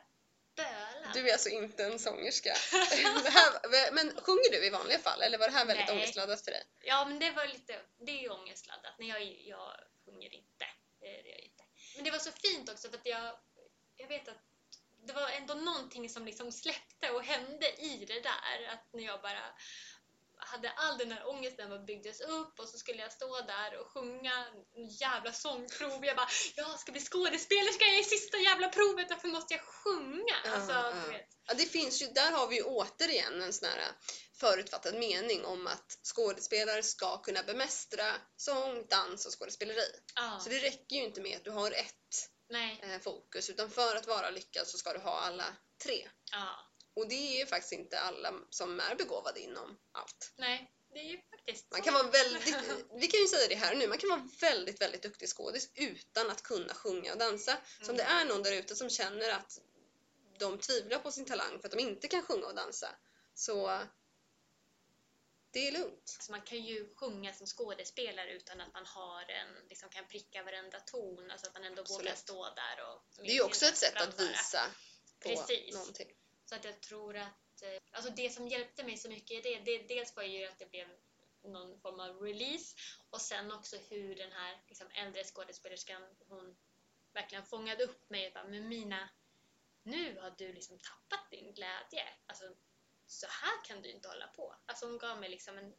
bölade. 0.55 1.11
Du 1.13 1.29
är 1.29 1.33
alltså 1.33 1.49
inte 1.49 1.85
en 1.85 1.99
sångerska. 1.99 2.53
Här, 3.37 3.91
men 3.91 4.21
sjunger 4.21 4.51
du 4.51 4.65
i 4.65 4.69
vanliga 4.69 4.99
fall 4.99 5.21
eller 5.21 5.37
var 5.37 5.47
det 5.47 5.53
här 5.53 5.65
väldigt 5.65 5.87
Nej. 5.87 5.95
ångestladdat 5.97 6.45
för 6.45 6.51
dig? 6.51 6.63
Ja, 6.81 7.05
men 7.05 7.19
det 7.19 7.31
var 7.31 7.47
lite, 7.47 7.79
det 8.05 8.11
är 8.11 8.21
ju 8.21 8.29
ångestladdat. 8.29 8.93
Nej, 8.99 9.07
jag, 9.07 9.21
jag 9.23 9.75
sjunger 10.05 10.33
inte. 10.33 10.65
Det 10.99 11.07
gör 11.07 11.27
jag 11.27 11.39
inte. 11.39 11.63
Men 11.95 12.03
det 12.03 12.11
var 12.11 12.19
så 12.19 12.31
fint 12.31 12.69
också 12.69 12.89
för 12.89 12.97
att 12.97 13.05
jag, 13.05 13.37
jag 13.97 14.07
vet 14.07 14.27
att 14.27 14.43
det 15.07 15.13
var 15.13 15.29
ändå 15.29 15.53
någonting 15.53 16.09
som 16.09 16.25
liksom 16.25 16.51
släppte 16.51 17.11
och 17.11 17.23
hände 17.23 17.81
i 17.81 18.05
det 18.07 18.19
där. 18.19 18.67
Att 18.73 18.93
när 18.93 19.03
jag 19.03 19.21
bara 19.21 19.43
hade 20.37 20.71
all 20.71 20.97
den 20.97 21.11
här 21.11 21.29
ångesten 21.29 21.69
som 21.69 21.85
byggdes 21.85 22.21
upp 22.21 22.59
och 22.59 22.69
så 22.69 22.77
skulle 22.77 23.01
jag 23.01 23.11
stå 23.11 23.41
där 23.41 23.79
och 23.79 23.87
sjunga 23.87 24.45
en 24.75 24.87
jävla 24.87 25.31
sångprov. 25.33 26.05
Jag 26.05 26.15
bara, 26.15 26.29
jag 26.55 26.79
ska 26.79 26.91
bli 26.91 27.01
skådespelerska, 27.01 27.85
jag 27.85 27.95
är 27.95 28.01
i 28.01 28.03
sista 28.03 28.37
jävla 28.37 28.69
provet, 28.69 29.07
varför 29.09 29.27
måste 29.27 29.53
jag 29.53 29.63
sjunga? 29.63 30.35
Ja, 30.45 30.51
alltså, 30.51 31.09
vet. 31.09 31.27
Ja, 31.47 31.53
det 31.53 31.65
finns 31.65 32.01
ju, 32.01 32.07
där 32.07 32.31
har 32.31 32.47
vi 32.47 32.55
ju 32.55 32.63
återigen 32.63 33.41
en 33.41 33.53
sån 33.53 33.69
här 33.69 33.91
förutfattad 34.39 34.95
mening 34.95 35.45
om 35.45 35.67
att 35.67 35.99
skådespelare 36.03 36.83
ska 36.83 37.17
kunna 37.17 37.43
bemästra 37.43 38.05
sång, 38.35 38.87
dans 38.89 39.25
och 39.25 39.39
skådespeleri. 39.39 39.91
Ja, 40.15 40.39
Så 40.43 40.49
det 40.49 40.59
räcker 40.59 40.95
ju 40.95 41.03
inte 41.03 41.21
med 41.21 41.37
att 41.37 41.43
du 41.43 41.51
har 41.51 41.71
ett 41.71 42.29
nej, 42.49 42.79
eh, 42.83 42.99
fokus 42.99 43.49
utan 43.49 43.69
för 43.69 43.95
att 43.95 44.07
vara 44.07 44.29
lyckad 44.29 44.67
så 44.67 44.77
ska 44.77 44.93
du 44.93 44.99
ha 44.99 45.19
alla 45.19 45.55
tre. 45.83 46.09
ja, 46.31 46.64
Och 46.95 47.07
det 47.07 47.35
är 47.35 47.39
ju 47.39 47.45
faktiskt 47.45 47.73
inte 47.73 47.99
alla 47.99 48.33
som 48.49 48.79
är 48.79 48.95
begåvade 48.95 49.39
inom 49.39 49.77
allt. 49.91 50.33
nej. 50.37 50.71
Det 50.93 50.99
är 50.99 51.03
ju 51.03 51.21
faktiskt 51.29 51.71
Man 51.71 51.81
kan 51.81 51.93
vara 51.93 52.09
väldigt, 52.09 52.55
vi 52.93 53.07
kan 53.07 53.19
ju 53.19 53.27
säga 53.27 53.47
det 53.47 53.55
här 53.55 53.75
nu, 53.75 53.87
man 53.87 53.97
kan 53.97 54.09
vara 54.09 54.29
väldigt, 54.41 54.81
väldigt 54.81 55.03
duktig 55.03 55.29
skådis 55.29 55.71
utan 55.75 56.31
att 56.31 56.43
kunna 56.43 56.73
sjunga 56.73 57.11
och 57.11 57.17
dansa. 57.17 57.57
Så 57.81 57.91
om 57.91 57.97
det 57.97 58.03
är 58.03 58.25
någon 58.25 58.43
där 58.43 58.51
ute 58.51 58.75
som 58.75 58.89
känner 58.89 59.29
att 59.29 59.59
de 60.39 60.59
tvivlar 60.59 60.99
på 60.99 61.11
sin 61.11 61.25
talang 61.25 61.59
för 61.59 61.67
att 61.67 61.71
de 61.71 61.79
inte 61.79 62.07
kan 62.07 62.21
sjunga 62.21 62.45
och 62.47 62.55
dansa, 62.55 62.95
så 63.33 63.81
det 65.51 65.67
är 65.67 65.71
lugnt. 65.71 66.15
Alltså 66.17 66.31
man 66.31 66.41
kan 66.41 66.63
ju 66.63 66.95
sjunga 66.95 67.33
som 67.33 67.47
skådespelare 67.47 68.33
utan 68.33 68.61
att 68.61 68.73
man 68.73 68.85
har 68.85 69.21
en, 69.21 69.67
liksom 69.69 69.89
kan 69.89 70.07
pricka 70.07 70.43
varenda 70.43 70.79
ton, 70.79 71.31
alltså 71.31 71.47
att 71.47 71.53
man 71.53 71.63
ändå 71.63 71.83
vågar 71.83 72.11
Absolut. 72.11 72.17
stå 72.17 72.43
där 72.43 72.91
och 72.91 73.23
Det 73.25 73.31
är 73.31 73.35
ju 73.35 73.41
också 73.41 73.65
ett 73.65 73.77
sätt 73.77 73.95
att 73.95 74.19
visa 74.19 74.61
på 75.19 75.29
Precis. 75.29 75.73
någonting. 75.75 76.11
Så 76.45 76.55
att 76.55 76.65
jag 76.65 76.81
tror 76.81 77.17
att, 77.17 77.61
eh, 77.61 77.81
alltså 77.91 78.11
det 78.11 78.29
som 78.29 78.47
hjälpte 78.47 78.83
mig 78.83 78.97
så 78.97 79.09
mycket 79.09 79.31
i 79.31 79.41
det, 79.41 79.59
det, 79.59 79.87
dels 79.87 80.15
var 80.15 80.23
ju 80.23 80.45
att 80.45 80.59
det 80.59 80.71
blev 80.71 80.87
någon 81.43 81.79
form 81.79 81.99
av 81.99 82.21
release 82.21 82.75
och 83.09 83.21
sen 83.21 83.51
också 83.51 83.77
hur 83.89 84.15
den 84.15 84.31
här 84.31 84.63
liksom, 84.67 84.87
äldre 84.93 85.23
skådespelerskan, 85.23 86.01
hon 86.27 86.55
verkligen 87.13 87.45
fångade 87.45 87.83
upp 87.83 88.09
mig 88.09 88.27
och 88.27 88.33
bara, 88.33 88.43
men 88.43 88.67
Mina, 88.67 89.09
nu 89.83 90.19
har 90.19 90.33
du 90.37 90.53
liksom 90.53 90.79
tappat 90.79 91.31
din 91.31 91.53
glädje. 91.53 92.03
Alltså, 92.25 92.55
så 93.07 93.27
här 93.27 93.63
kan 93.65 93.81
du 93.81 93.91
inte 93.91 94.07
hålla 94.07 94.27
på. 94.27 94.55
Alltså 94.65 94.85
hon 94.85 94.97
gav 94.97 95.19
mig 95.19 95.29
liksom 95.29 95.57
en 95.57 95.73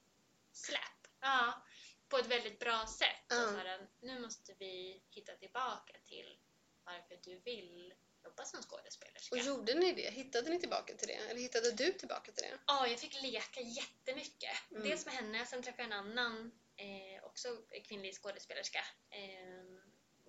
släpp. 0.52 1.07
Ja, 1.20 1.62
på 2.09 2.18
ett 2.18 2.26
väldigt 2.26 2.59
bra 2.59 2.87
sätt. 2.87 3.33
Och 3.33 3.48
så 3.48 3.57
här, 3.57 3.88
nu 4.00 4.20
måste 4.20 4.55
vi 4.59 5.02
hitta 5.11 5.37
tillbaka 5.37 5.92
till 6.05 6.38
varför 6.85 7.18
du 7.22 7.38
vill 7.38 7.94
jobba 8.27 8.45
som 8.45 8.62
skådespelerska. 8.62 9.35
Och 9.37 9.43
gjorde 9.43 9.75
ni 9.75 9.93
det? 9.93 10.11
Hittade 10.11 10.51
ni 10.51 10.61
tillbaka 10.61 10.95
till 10.95 11.09
det? 11.09 11.15
Eller 11.15 11.41
hittade 11.41 11.71
du 11.71 11.93
tillbaka 11.93 12.33
till 12.33 12.45
det? 12.45 12.59
Ja, 12.67 12.87
jag 12.87 12.99
fick 13.01 13.23
leka 13.23 13.61
jättemycket. 13.61 14.71
Mm. 14.71 14.83
Dels 14.83 15.07
med 15.07 15.15
henne, 15.15 15.47
sen 15.47 15.62
träffade 15.62 15.83
jag 15.83 15.87
en 15.93 15.99
annan, 15.99 16.53
eh, 16.77 17.25
också 17.25 17.49
kvinnlig 17.89 18.15
skådespelerska. 18.15 18.85
Eh, 19.11 19.65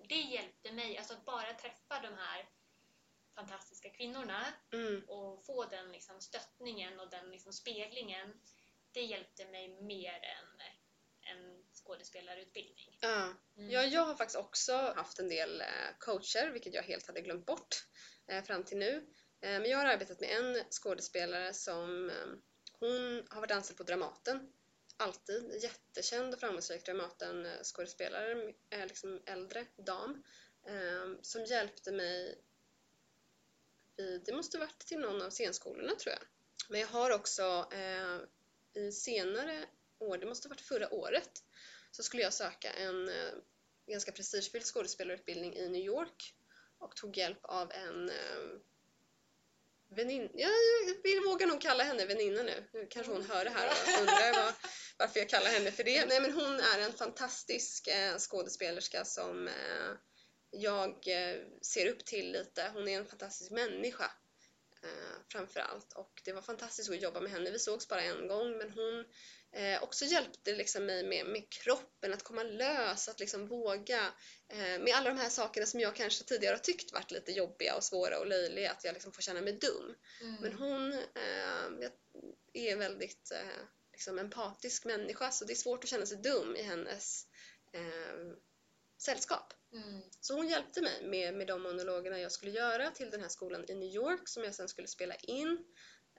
det 0.08 0.20
hjälpte 0.20 0.72
mig, 0.72 0.98
alltså 0.98 1.14
att 1.14 1.24
bara 1.24 1.54
träffa 1.54 2.00
de 2.02 2.14
här 2.18 2.48
fantastiska 3.34 3.90
kvinnorna 3.90 4.46
Mm. 4.72 5.04
och 5.08 5.46
få 5.46 5.64
den 5.64 5.92
liksom, 5.92 6.20
stöttningen 6.20 7.00
och 7.00 7.10
den 7.10 7.30
liksom, 7.30 7.52
speglingen. 7.52 8.40
Det 8.92 9.02
hjälpte 9.02 9.44
mig 9.44 9.68
mer 9.68 10.12
än 10.14 10.62
skådespelarutbildning. 11.88 12.98
Ja. 13.00 13.34
Mm. 13.56 13.70
Ja, 13.70 13.84
jag 13.84 14.04
har 14.04 14.14
faktiskt 14.14 14.38
också 14.38 14.72
haft 14.72 15.18
en 15.18 15.28
del 15.28 15.60
eh, 15.60 15.66
coacher, 15.98 16.50
vilket 16.50 16.74
jag 16.74 16.82
helt 16.82 17.06
hade 17.06 17.20
glömt 17.20 17.46
bort 17.46 17.86
eh, 18.26 18.44
fram 18.44 18.64
till 18.64 18.78
nu. 18.78 18.96
Eh, 19.40 19.50
men 19.50 19.64
jag 19.64 19.78
har 19.78 19.86
arbetat 19.86 20.20
med 20.20 20.30
en 20.30 20.64
skådespelare 20.70 21.54
som 21.54 22.10
hon 22.72 23.26
har 23.30 23.40
varit 23.40 23.50
anställd 23.50 23.76
på 23.76 23.82
Dramaten. 23.82 24.52
Alltid 24.96 25.62
jättekänd 25.62 26.34
och 26.34 26.40
framgångsrik 26.40 26.86
Dramaten-skådespelare, 26.86 28.54
liksom 28.70 29.22
äldre 29.26 29.66
dam. 29.76 30.24
Som 31.22 31.44
hjälpte 31.44 31.92
mig 31.92 32.38
vid, 33.96 34.22
det 34.24 34.32
måste 34.32 34.58
varit 34.58 34.78
till 34.78 34.98
någon 34.98 35.22
av 35.22 35.30
scenskolorna 35.30 35.94
tror 35.94 36.12
jag. 36.12 36.22
Men 36.68 36.80
jag 36.80 36.88
har 36.88 37.10
också 37.10 37.68
i 38.74 38.92
senare 38.92 39.66
år, 39.98 40.18
det 40.18 40.26
måste 40.26 40.48
varit 40.48 40.60
förra 40.60 40.94
året, 40.94 41.42
så 41.90 42.02
skulle 42.02 42.22
jag 42.22 42.32
söka 42.32 42.70
en 42.70 43.08
eh, 43.08 43.32
ganska 43.86 44.12
prestigefylld 44.12 44.64
skådespelarutbildning 44.64 45.56
i 45.56 45.68
New 45.68 45.82
York 45.82 46.34
och 46.78 46.96
tog 46.96 47.16
hjälp 47.16 47.40
av 47.42 47.72
en 47.72 48.08
eh, 48.08 48.60
väninna, 49.88 50.28
jag 50.34 50.50
vill 51.02 51.48
nog 51.48 51.60
kalla 51.60 51.84
henne 51.84 52.06
väninna 52.06 52.42
nu. 52.42 52.64
Nu 52.72 52.86
kanske 52.90 53.12
hon 53.12 53.24
hör 53.24 53.44
det 53.44 53.50
här 53.50 53.66
och 53.66 54.00
undrar 54.00 54.44
var, 54.44 54.54
varför 54.98 55.20
jag 55.20 55.28
kallar 55.28 55.50
henne 55.50 55.72
för 55.72 55.84
det. 55.84 56.06
Nej 56.06 56.20
men 56.20 56.32
hon 56.32 56.60
är 56.60 56.78
en 56.78 56.92
fantastisk 56.92 57.88
eh, 57.88 58.18
skådespelerska 58.18 59.04
som 59.04 59.48
eh, 59.48 59.90
jag 60.50 60.88
eh, 60.88 61.36
ser 61.62 61.86
upp 61.86 62.04
till 62.04 62.32
lite. 62.32 62.70
Hon 62.74 62.88
är 62.88 62.98
en 62.98 63.06
fantastisk 63.06 63.50
människa 63.50 64.10
eh, 64.82 65.18
framför 65.28 65.60
allt 65.60 65.92
och 65.92 66.22
det 66.24 66.32
var 66.32 66.42
fantastiskt 66.42 66.90
att 66.90 67.02
jobba 67.02 67.20
med 67.20 67.32
henne. 67.32 67.50
Vi 67.50 67.58
sågs 67.58 67.88
bara 67.88 68.02
en 68.02 68.28
gång 68.28 68.58
men 68.58 68.70
hon 68.70 69.04
eh, 69.52 69.82
också 69.82 70.04
hjälpte 70.04 70.52
liksom 70.54 70.86
mig 70.86 71.06
med, 71.06 71.26
med 71.26 71.50
kroppen, 71.50 72.12
att 72.12 72.22
komma 72.22 72.42
lös, 72.42 73.08
att 73.08 73.20
liksom 73.20 73.46
våga 73.46 74.12
eh, 74.48 74.58
med 74.58 74.94
alla 74.94 75.10
de 75.10 75.18
här 75.18 75.28
sakerna 75.28 75.66
som 75.66 75.80
jag 75.80 75.96
kanske 75.96 76.24
tidigare 76.24 76.54
har 76.54 76.60
tyckt 76.60 76.92
varit 76.92 77.10
lite 77.10 77.32
jobbiga 77.32 77.76
och 77.76 77.84
svåra 77.84 78.18
och 78.18 78.26
löjliga, 78.26 78.70
att 78.70 78.84
jag 78.84 78.92
liksom 78.92 79.12
får 79.12 79.22
känna 79.22 79.40
mig 79.40 79.52
dum. 79.52 79.94
Mm. 80.20 80.34
Men 80.42 80.52
hon 80.52 80.92
eh, 80.92 81.90
är 82.52 82.76
väldigt 82.76 83.30
eh, 83.30 83.62
liksom, 83.92 84.18
empatisk 84.18 84.84
människa 84.84 85.30
så 85.30 85.44
det 85.44 85.52
är 85.52 85.54
svårt 85.54 85.84
att 85.84 85.90
känna 85.90 86.06
sig 86.06 86.16
dum 86.16 86.56
i 86.56 86.62
hennes 86.62 87.26
eh, 87.72 88.32
sällskap. 88.98 89.54
Mm. 89.72 90.02
Så 90.20 90.34
hon 90.34 90.48
hjälpte 90.48 90.82
mig 90.82 91.06
med, 91.06 91.34
med 91.34 91.46
de 91.46 91.62
monologerna 91.62 92.20
jag 92.20 92.32
skulle 92.32 92.52
göra 92.52 92.90
till 92.90 93.10
den 93.10 93.20
här 93.20 93.28
skolan 93.28 93.64
i 93.68 93.74
New 93.74 93.94
York 93.94 94.28
som 94.28 94.44
jag 94.44 94.54
sen 94.54 94.68
skulle 94.68 94.88
spela 94.88 95.14
in. 95.14 95.64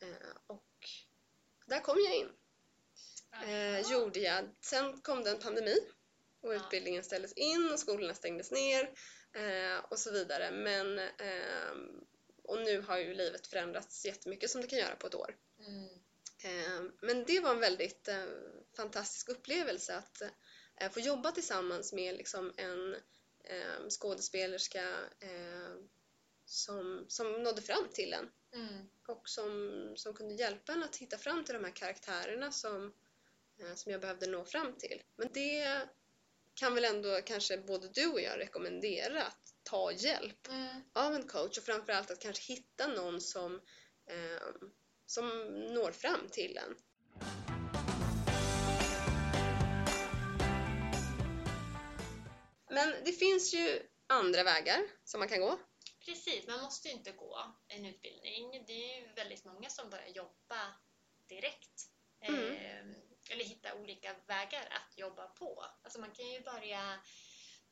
Eh, 0.02 0.38
och 0.48 0.90
där 1.66 1.80
kom 1.80 1.98
jag 2.00 2.16
in. 2.16 2.30
Eh, 3.44 3.92
gjorde 3.92 4.20
jag. 4.20 4.56
Sen 4.62 5.02
kom 5.02 5.24
det 5.24 5.30
en 5.30 5.40
pandemi 5.40 5.78
och 6.42 6.50
utbildningen 6.50 7.04
ställdes 7.04 7.34
in 7.34 7.70
och 7.74 7.80
skolorna 7.80 8.14
stängdes 8.14 8.52
ner 8.52 8.84
eh, 9.34 9.86
och 9.90 10.00
så 10.00 10.12
vidare. 10.12 10.52
Men, 10.52 11.00
ehm, 11.00 12.04
och 12.44 12.62
nu 12.62 12.82
har 12.82 12.98
ju 12.98 13.14
livet 13.14 13.48
förändrats 13.48 14.06
jättemycket 14.06 14.50
som 14.50 14.62
det 14.62 14.68
kan 14.68 14.80
göra 14.80 14.96
på 14.96 15.08
ett 15.08 15.16
år. 15.16 15.36
Mm. 15.60 15.90
Eh, 16.44 16.92
Men 17.02 17.24
det 17.26 17.40
var 17.40 17.52
en 17.52 17.60
väldigt 17.60 18.08
eh, 18.08 18.26
fantastisk 18.76 19.30
upplevelse 19.30 19.98
att 19.98 20.22
få 20.94 21.00
jobba 21.00 21.32
tillsammans 21.32 21.94
med 21.94 22.16
liksom 22.18 22.54
en 22.58 22.96
eh, 23.44 23.90
skådespelerska 23.90 24.84
eh, 25.20 25.76
som, 26.46 27.06
som 27.08 27.44
nådde 27.44 27.62
fram 27.62 27.88
till 27.94 28.14
en 28.14 28.30
Mm. 28.54 28.90
och 29.08 29.30
som, 29.30 29.94
som 29.96 30.14
kunde 30.14 30.34
hjälpa 30.34 30.72
en 30.74 30.84
att 30.84 30.96
hitta 30.96 31.18
fram 31.18 31.44
till 31.44 31.54
de 31.54 31.64
här 31.64 31.72
karaktärerna 31.72 32.52
som, 32.52 32.94
eh, 33.60 33.76
som 33.76 33.92
jag 33.92 34.02
behövde 34.02 34.28
nå 34.28 34.46
fram 34.46 34.74
till. 34.74 35.02
Men 35.16 35.30
det 35.34 35.88
kan 36.54 36.76
väl 36.76 36.86
ändå 36.86 37.22
kanske 37.26 37.58
både 37.58 37.88
du 37.88 38.08
och 38.08 38.22
jag 38.22 38.40
rekommendera 38.40 39.24
att 39.24 39.54
ta 39.64 39.92
hjälp 39.92 40.48
Mm. 40.48 40.82
av 40.94 41.14
en 41.16 41.28
coach 41.28 41.58
och 41.58 41.64
framförallt 41.64 42.12
att 42.12 42.20
kanske 42.20 42.54
hitta 42.54 42.88
någon 42.88 43.22
som, 43.22 43.56
eh, 44.06 44.44
som 45.06 45.28
når 45.74 45.92
fram 45.92 46.28
till 46.32 46.58
en. 46.58 46.76
Men 52.70 53.04
det 53.06 53.12
finns 53.12 53.54
ju 53.54 53.82
andra 54.08 54.44
vägar 54.44 54.80
som 55.04 55.20
man 55.20 55.30
kan 55.30 55.42
gå. 55.42 55.60
Precis, 56.06 56.48
man 56.48 56.62
måste 56.62 56.88
ju 56.88 56.94
inte 56.94 57.12
gå 57.12 57.38
en 57.68 57.86
utbildning. 57.86 58.64
Det 58.68 58.74
är 58.74 59.02
ju 59.02 59.14
väldigt 59.14 59.46
många 59.46 59.70
som 59.70 59.90
börjar 59.90 60.08
jobba 60.08 60.74
direkt. 61.28 61.90
Mm. 62.22 62.52
Eh, 62.52 62.96
eller 63.30 63.44
hitta 63.44 63.76
olika 63.76 64.16
vägar 64.28 64.68
att 64.72 64.98
jobba 64.98 65.28
på. 65.28 65.66
Alltså 65.84 66.00
man 66.00 66.12
kan 66.12 66.32
ju 66.32 66.42
börja 66.42 67.00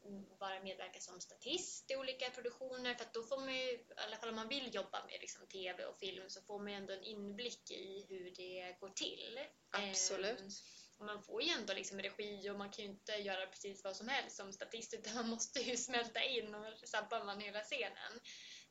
mm, 0.06 0.26
bara 0.40 0.64
medverka 0.64 1.00
som 1.00 1.22
statist 1.22 1.92
i 1.92 1.96
olika 1.96 2.30
produktioner 2.30 2.96
för 2.96 3.06
att 3.06 3.14
då 3.14 3.24
får 3.24 3.38
man 3.38 3.56
ju, 3.56 3.62
i 3.62 3.86
alla 3.96 4.18
fall 4.18 4.30
om 4.30 4.36
man 4.36 4.48
vill 4.48 4.76
jobba 4.76 5.06
med 5.06 5.18
liksom 5.22 5.48
TV 5.48 5.86
och 5.86 5.98
film 5.98 6.30
så 6.30 6.42
får 6.42 6.60
man 6.60 6.68
ju 6.68 6.78
ändå 6.78 6.94
en 6.94 7.04
inblick 7.04 7.72
i 7.72 8.06
hur 8.10 8.32
det 8.32 8.78
går 8.80 8.90
till. 8.90 9.40
Absolut. 9.72 10.42
Och 10.42 10.52
man 11.00 11.24
får 11.24 11.44
ju 11.44 11.50
ändå 11.50 11.74
liksom 11.74 12.00
regi 12.00 12.50
och 12.50 12.58
man 12.58 12.72
kan 12.72 12.86
ju 12.86 12.92
inte 12.92 13.12
göra 13.12 13.48
precis 13.48 13.84
vad 13.84 13.96
som 13.96 14.08
helst 14.08 14.36
som 14.36 14.54
statist 14.54 14.94
utan 14.94 15.16
man 15.16 15.30
måste 15.30 15.60
ju 15.60 15.78
smälta 15.88 16.24
in 16.24 16.56
och 16.56 16.90
sabbar 16.90 17.24
man 17.24 17.40
hela 17.40 17.62
scenen. 17.62 18.20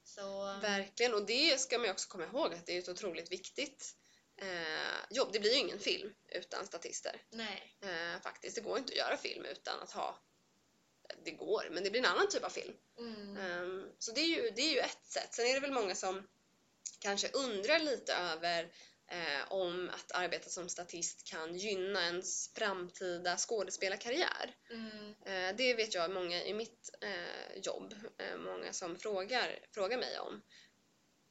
Så, 0.05 0.45
Verkligen, 0.63 1.15
och 1.15 1.27
det 1.27 1.61
ska 1.61 1.79
man 1.79 1.87
ju 1.87 1.93
också 1.93 2.09
komma 2.09 2.25
ihåg 2.25 2.55
att 2.55 2.67
det 2.67 2.73
är 2.73 2.79
ett 2.79 2.89
otroligt 2.89 3.33
viktigt 3.33 3.95
eh, 4.37 5.17
jobb. 5.17 5.29
Det 5.33 5.41
blir 5.41 5.53
ju 5.53 5.59
ingen 5.59 5.81
film 5.81 6.15
utan 6.29 6.67
statister. 6.67 7.23
nej. 7.31 7.77
Eh, 7.83 8.21
faktiskt, 8.23 8.57
det 8.57 8.63
går 8.63 8.79
inte 8.79 8.93
att 8.93 8.99
göra 8.99 9.17
film 9.17 9.45
utan 9.45 9.81
att 9.81 9.93
ha 9.93 10.23
det 11.25 11.31
går, 11.31 11.69
men 11.71 11.85
det 11.85 11.91
blir 11.91 12.01
en 12.01 12.07
annan 12.07 12.29
typ 12.29 12.45
av 12.45 12.51
film. 12.51 12.75
Mm. 12.99 13.37
Ehm, 13.37 13.89
så 13.99 14.13
det 14.13 14.21
är, 14.21 14.27
ju, 14.27 14.51
det 14.51 14.63
är 14.63 14.73
ju 14.73 14.79
ett 14.79 15.07
sätt. 15.07 15.35
Sen 15.35 15.47
är 15.47 15.55
det 15.55 15.61
väl 15.61 15.73
många 15.73 15.95
som 15.95 16.29
kanske 16.99 17.29
undrar 17.29 17.79
lite 17.79 18.15
över 18.15 18.73
eh, 19.09 19.53
om 19.53 19.91
att 19.95 20.13
arbeta 20.13 20.51
som 20.51 20.69
statist 20.69 21.25
kan 21.25 21.57
gynna 21.57 22.07
ens 22.07 22.53
framtida 22.55 23.37
skådespelarkarriär. 23.37 24.55
Mm. 24.71 25.15
Eh, 25.27 25.57
det 25.57 25.75
vet 25.75 25.95
jag 25.95 26.11
många 26.11 26.45
i 26.45 26.55
mitt 26.55 26.91
eh, 27.01 27.59
jobb, 27.63 27.95
eh, 28.19 28.37
många 28.39 28.73
som 28.73 28.97
frågar, 28.99 29.59
frågar 29.75 29.99
mig 29.99 30.19
om. 30.19 30.43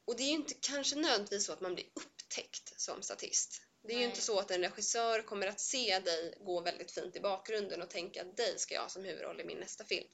Och 0.04 0.16
det 0.16 0.22
är 0.22 0.26
ju 0.26 0.32
inte 0.32 0.54
kanske 0.60 0.96
nödvändigtvis 0.96 1.46
så 1.46 1.52
att 1.52 1.60
man 1.60 1.74
blir 1.74 1.86
upptäckt 1.94 2.80
som 2.80 3.02
statist. 3.02 3.62
Det 3.82 3.88
är 3.92 3.92
ju 3.92 3.98
Nej. 3.98 4.08
inte 4.08 4.20
så 4.20 4.38
att 4.38 4.50
en 4.50 4.62
regissör 4.62 5.22
kommer 5.22 5.46
att 5.46 5.60
se 5.60 5.98
dig 5.98 6.34
gå 6.40 6.60
väldigt 6.60 6.92
fint 6.92 7.16
i 7.16 7.20
bakgrunden 7.20 7.82
och 7.82 7.90
tänka 7.90 8.22
att 8.22 8.36
dig 8.36 8.58
ska 8.58 8.74
jag 8.74 8.82
ha 8.82 8.88
som 8.88 9.04
huvudroll 9.04 9.40
i 9.40 9.44
min 9.44 9.58
nästa 9.58 9.84
film. 9.84 10.08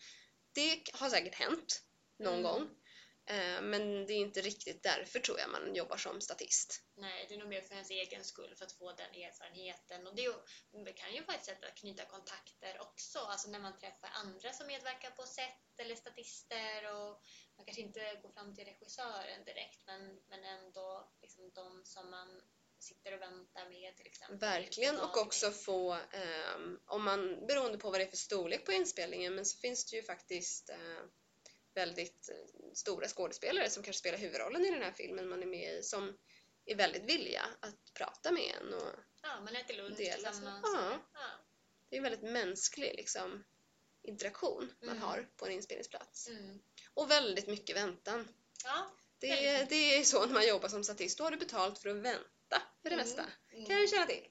Det 0.53 0.81
har 0.92 1.09
säkert 1.11 1.35
hänt 1.35 1.83
någon 2.18 2.33
Mm. 2.38 2.42
gång. 2.42 2.68
Eh, 3.33 3.62
Men 3.62 4.07
det 4.07 4.12
är 4.12 4.16
inte 4.29 4.40
riktigt 4.40 4.83
därför 4.83 5.18
tror 5.21 5.38
jag 5.38 5.51
man 5.51 5.75
jobbar 5.75 5.97
som 5.97 6.21
statist. 6.21 6.83
Nej, 6.97 7.27
det 7.29 7.35
är 7.35 7.38
nog 7.38 7.49
mer 7.49 7.61
för 7.62 7.75
ens 7.75 7.90
egen 7.90 8.25
skull, 8.25 8.55
för 8.59 8.64
att 8.64 8.73
få 8.73 8.92
den 8.92 9.14
erfarenheten. 9.14 10.07
Och 10.07 10.14
det, 10.16 10.23
ju- 10.23 10.42
det 10.85 10.92
kan 10.92 11.14
ju 11.14 11.23
vara 11.25 11.37
ett 11.37 11.45
sätt 11.45 11.64
att 11.64 11.75
knyta 11.77 12.05
kontakter 12.05 12.81
också, 12.81 13.18
alltså 13.18 13.51
när 13.51 13.59
man 13.59 13.79
träffar 13.79 14.11
andra 14.14 14.53
som 14.53 14.66
medverkar 14.66 15.11
på 15.11 15.23
set 15.27 15.79
eller 15.79 15.95
statister 15.97 16.92
och 16.97 17.23
man 17.57 17.64
kanske 17.66 17.83
inte 17.83 18.21
går 18.23 18.31
fram 18.33 18.55
till 18.55 18.64
regissören 18.64 19.45
direkt, 19.45 19.87
men, 19.87 20.21
men 20.29 20.45
ändå 20.45 21.12
liksom 21.23 21.51
de 21.55 21.83
som 21.85 22.11
man 22.11 22.42
sitter 22.79 23.14
och 23.14 23.21
väntar 23.21 23.68
med 23.68 23.97
till 23.97 24.07
exempel. 24.07 24.38
Verkligen, 24.38 25.01
och 25.01 25.16
också 25.16 25.51
få, 25.51 25.92
ehm, 25.92 26.81
om 26.87 27.05
man, 27.05 27.47
beroende 27.47 27.79
på 27.79 27.90
vad 27.90 28.01
det 28.01 28.05
är 28.05 28.11
för 28.11 28.16
storlek 28.16 28.64
på 28.66 28.73
inspelningen, 28.73 29.35
men 29.35 29.47
så 29.47 29.59
finns 29.59 29.90
det 29.90 29.97
ju 29.97 30.03
faktiskt 30.03 30.71
eh, 30.71 31.03
väldigt 31.75 32.29
eh, 32.29 32.73
stora 32.75 33.09
skådespelare 33.09 33.71
som 33.71 33.83
kanske 33.83 34.01
spelar 34.01 34.19
huvudrollen 34.19 34.65
i 34.65 34.71
den 34.71 34.83
här 34.83 34.93
filmen 34.93 35.29
man 35.29 35.43
är 35.43 35.47
med 35.47 35.79
i, 35.79 35.83
som 35.83 36.19
är 36.65 36.75
väldigt 36.77 37.03
villiga 37.05 37.43
att 37.61 37.95
prata 37.95 38.31
med 38.31 38.55
en. 38.61 38.75
Och 38.75 38.93
Ja, 39.23 39.41
man 39.41 39.57
äter 39.57 39.75
lunch 39.75 39.97
Dela 39.97 40.15
tillsammans. 40.31 40.61
Ja. 40.75 40.99
ja. 41.15 41.21
det 41.89 41.97
är 41.97 41.99
en 41.99 42.03
väldigt 42.03 42.23
mänsklig 42.33 42.95
liksom, 42.97 43.45
interaktion 44.03 44.73
man 44.81 44.89
Mm. 44.97 45.03
har 45.03 45.29
på 45.37 45.47
en 45.47 45.53
inspelningsplats. 45.53 46.29
Mm. 46.29 46.59
Och 46.95 47.11
väldigt 47.11 47.47
mycket 47.47 47.77
väntan. 47.77 48.29
ja. 48.65 48.91
Det, 49.19 49.29
Väldigt 49.29 49.69
det 49.69 49.97
är 49.99 50.03
så 50.05 50.27
när 50.27 50.33
man 50.35 50.49
jobbar 50.49 50.69
som 50.69 50.85
statist, 50.85 51.19
då 51.19 51.25
har 51.25 51.31
du 51.31 51.37
betalt 51.37 51.79
för 51.79 51.89
att 51.89 51.97
vänta 51.97 52.63
för 52.83 52.91
det 52.91 52.95
Mm. 52.95 52.99
mesta. 53.07 53.25
Mm. 53.53 53.67
kan 53.67 53.81
jag 53.81 53.89
känna 53.91 54.07
till. 54.07 54.29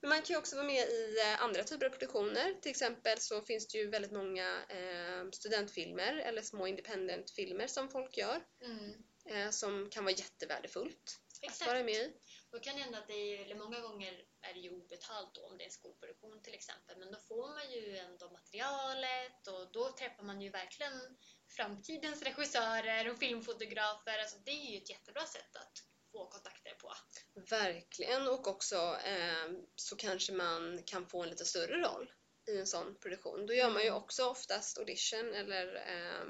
Men 0.00 0.08
man 0.08 0.18
kan 0.22 0.34
ju 0.34 0.36
också 0.36 0.56
vara 0.56 0.66
med 0.66 0.88
i 0.88 1.16
eh, 1.20 1.42
andra 1.42 1.64
typer 1.64 1.86
av 1.86 1.90
produktioner. 1.90 2.54
Till 2.62 2.70
exempel 2.70 3.18
så 3.20 3.42
finns 3.42 3.68
det 3.68 3.78
ju 3.78 3.90
väldigt 3.90 4.12
många 4.12 4.62
eh, 4.68 5.30
studentfilmer 5.32 6.16
eller 6.16 6.42
små 6.42 6.66
independent-filmer 6.66 7.66
som 7.66 7.88
folk 7.88 8.16
gör 8.16 8.40
Mm. 8.62 8.94
eh, 9.24 9.50
som 9.50 9.90
kan 9.90 10.04
vara 10.04 10.14
jättevärdefullt 10.14 11.20
att 11.38 11.44
Exakt. 11.44 11.70
vara 11.70 11.82
med 11.84 11.94
i. 11.94 12.12
Då 12.50 12.58
kan 12.58 12.76
det 12.76 12.82
hända 12.82 12.98
att 12.98 13.06
det 13.06 13.14
är, 13.14 13.44
eller 13.44 13.54
många 13.54 13.80
gånger 13.80 14.24
är 14.42 14.54
det 14.54 14.60
ju 14.60 14.70
obetalt 14.70 15.34
då 15.34 15.46
om 15.46 15.58
det 15.58 15.64
är 15.64 15.66
en 15.66 15.72
skolproduktion 15.72 16.42
till 16.42 16.54
exempel, 16.54 16.98
men 16.98 17.12
då 17.12 17.18
får 17.18 17.48
man 17.48 17.72
ju 17.72 17.96
ändå 17.96 18.30
materialet 18.30 19.46
och 19.46 19.72
då 19.72 19.92
träffar 19.92 20.22
man 20.22 20.40
ju 20.40 20.50
verkligen 20.50 21.16
framtidens 21.56 22.22
regissörer 22.22 23.10
och 23.10 23.18
filmfotografer. 23.18 24.18
Alltså 24.18 24.36
det 24.38 24.50
är 24.50 24.70
ju 24.70 24.76
ett 24.76 24.90
jättebra 24.90 25.26
sätt 25.26 25.56
att 25.56 25.72
få 26.12 26.26
kontakter 26.26 26.74
på. 26.74 26.92
Verkligen 27.34 28.28
och 28.28 28.46
också 28.46 28.96
eh, 29.04 29.50
så 29.76 29.96
kanske 29.96 30.32
man 30.32 30.82
kan 30.86 31.06
få 31.06 31.22
en 31.22 31.28
lite 31.30 31.44
större 31.44 31.80
roll 31.80 32.12
i 32.48 32.58
en 32.58 32.66
sån 32.66 32.94
produktion. 33.00 33.46
Då 33.46 33.54
gör 33.54 33.70
man 33.70 33.82
ju 33.82 33.90
också 33.90 34.24
oftast 34.26 34.78
audition 34.78 35.34
eller 35.34 35.74
eh, 35.76 36.24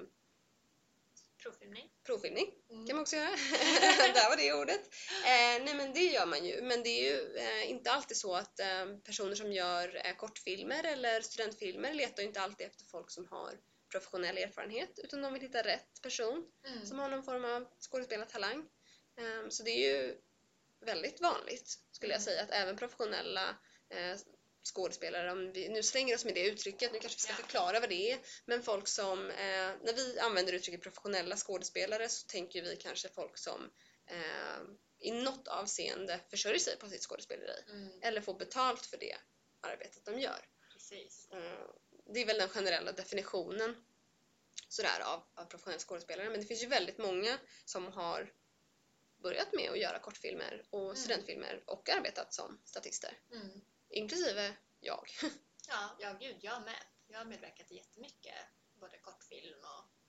Provfilmning. 1.42 1.90
provfilmning 2.04 2.54
Mm. 2.70 2.86
kan 2.86 2.96
man 2.96 3.02
också 3.02 3.16
göra. 3.16 3.28
Där 4.14 4.28
var 4.28 4.36
det 4.36 4.52
ordet. 4.52 4.80
Eh, 5.24 5.64
nej 5.64 5.74
men 5.74 5.92
det 5.92 6.00
gör 6.04 6.26
man 6.26 6.44
ju. 6.46 6.62
Men 6.62 6.82
det 6.82 6.88
är 6.88 7.12
ju 7.12 7.36
eh, 7.36 7.70
inte 7.70 7.90
alltid 7.90 8.16
så 8.16 8.34
att 8.34 8.60
eh, 8.60 8.86
personer 9.04 9.34
som 9.34 9.52
gör 9.52 10.06
eh, 10.06 10.16
kortfilmer 10.16 10.84
eller 10.84 11.20
studentfilmer 11.20 11.92
letar 11.92 12.22
ju 12.22 12.28
inte 12.28 12.40
alltid 12.40 12.66
efter 12.66 12.84
folk 12.84 13.10
som 13.10 13.26
har 13.30 13.58
professionell 13.92 14.38
erfarenhet 14.38 14.98
utan 14.98 15.22
de 15.22 15.32
vill 15.32 15.42
hitta 15.42 15.62
rätt 15.62 16.02
person 16.02 16.44
Mm. 16.66 16.86
som 16.86 16.98
har 16.98 17.08
någon 17.08 17.22
form 17.24 17.44
av 17.44 17.66
skådespelartalang. 17.80 18.68
Eh, 19.18 19.48
så 19.48 19.62
det 19.62 19.70
är 19.70 19.92
ju 19.92 20.16
väldigt 20.80 21.20
vanligt 21.20 21.78
skulle 21.92 22.12
jag 22.12 22.20
Mm. 22.20 22.24
säga 22.24 22.42
att 22.42 22.50
även 22.50 22.76
professionella 22.76 23.56
eh, 23.90 24.16
skådespelare, 24.74 25.32
om 25.32 25.52
vi 25.52 25.68
nu 25.68 25.82
slänger 25.82 26.14
oss 26.14 26.24
med 26.24 26.34
det 26.34 26.46
uttrycket, 26.46 26.92
nu 26.92 26.98
kanske 26.98 27.16
vi 27.16 27.20
ska 27.22 27.32
förklara 27.32 27.80
vad 27.80 27.88
det 27.88 28.12
är, 28.12 28.18
men 28.44 28.62
folk 28.62 28.88
som, 28.88 29.30
eh, 29.30 29.70
när 29.82 29.92
vi 29.94 30.18
använder 30.18 30.52
uttrycket 30.52 30.82
professionella 30.82 31.36
skådespelare 31.36 32.08
så 32.08 32.26
tänker 32.26 32.62
vi 32.62 32.76
kanske 32.76 33.08
folk 33.08 33.38
som 33.38 33.70
eh, 34.06 34.60
i 35.00 35.10
något 35.10 35.48
avseende 35.48 36.20
försörjer 36.30 36.58
sig 36.58 36.76
på 36.76 36.88
sitt 36.88 37.02
skådespeleri 37.02 37.62
Mm. 37.68 38.02
eller 38.02 38.20
får 38.20 38.34
betalt 38.34 38.86
för 38.86 38.96
det 38.98 39.16
arbetet 39.60 40.04
de 40.04 40.20
gör. 40.20 40.46
Precis. 40.72 41.28
Det 42.14 42.20
är 42.22 42.26
väl 42.26 42.38
den 42.38 42.48
generella 42.48 42.92
definitionen 42.92 43.84
sådär 44.68 45.00
av, 45.00 45.22
av 45.34 45.44
professionell 45.44 45.80
skådespelare, 45.80 46.30
men 46.30 46.40
det 46.40 46.46
finns 46.46 46.62
ju 46.62 46.66
väldigt 46.66 46.98
många 46.98 47.38
som 47.64 47.92
har 47.92 48.32
börjat 49.18 49.52
med 49.52 49.70
att 49.70 49.78
göra 49.78 49.98
kortfilmer 49.98 50.66
och 50.70 50.82
Mm. 50.84 50.96
studentfilmer 50.96 51.62
och 51.66 51.88
arbetat 51.88 52.34
som 52.34 52.60
statister, 52.64 53.18
Mm. 53.32 53.60
inklusive 53.88 54.56
jag. 54.80 55.08
Ja, 55.68 55.96
ja, 56.00 56.16
gud, 56.20 56.36
jag 56.40 56.62
med. 56.62 56.82
Jag 57.06 57.18
har 57.18 57.24
medverkat 57.24 57.70
i 57.70 57.74
jättemycket, 57.76 58.34
både 58.80 58.98
kortfilm 58.98 59.58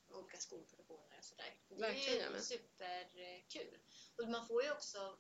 och 0.10 0.16
olika 0.18 0.38
skolproduktioner 0.38 1.18
och 1.18 1.24
sådär. 1.26 1.58
Det 1.70 1.76
Verkligen, 1.76 2.26
är 2.26 2.30
med. 2.30 2.44
superkul. 2.44 3.80
Och 4.18 4.28
man 4.30 4.48
får 4.48 4.64
ju 4.64 4.72
också 4.72 5.18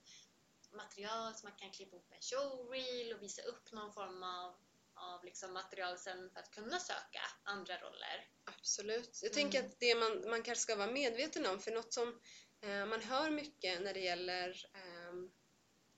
material 0.71 1.35
som 1.35 1.49
man 1.49 1.59
kan 1.59 1.71
klippa 1.71 1.95
ihop 1.95 2.11
en 2.11 2.21
showreel 2.21 3.13
och 3.13 3.21
visa 3.23 3.41
upp 3.41 3.71
någon 3.71 3.93
form 3.93 4.23
av, 4.23 4.55
av 4.93 5.23
liksom 5.25 5.53
material 5.53 5.97
sen 5.97 6.29
för 6.31 6.39
att 6.39 6.51
kunna 6.51 6.79
söka 6.79 7.21
andra 7.43 7.77
roller. 7.81 8.27
Absolut. 8.43 9.19
Jag 9.23 9.33
tänker 9.33 9.59
Mm. 9.59 9.71
att 9.71 9.79
det 9.79 9.95
man, 9.95 10.29
man 10.29 10.43
kanske 10.43 10.61
ska 10.61 10.75
vara 10.75 10.91
medveten 10.91 11.45
om, 11.45 11.59
för 11.59 11.71
något 11.71 11.93
som 11.93 12.21
man 12.61 13.01
hör 13.01 13.29
mycket 13.29 13.81
när 13.81 13.93
det 13.93 13.99
gäller 13.99 14.65
ehm, 14.73 15.31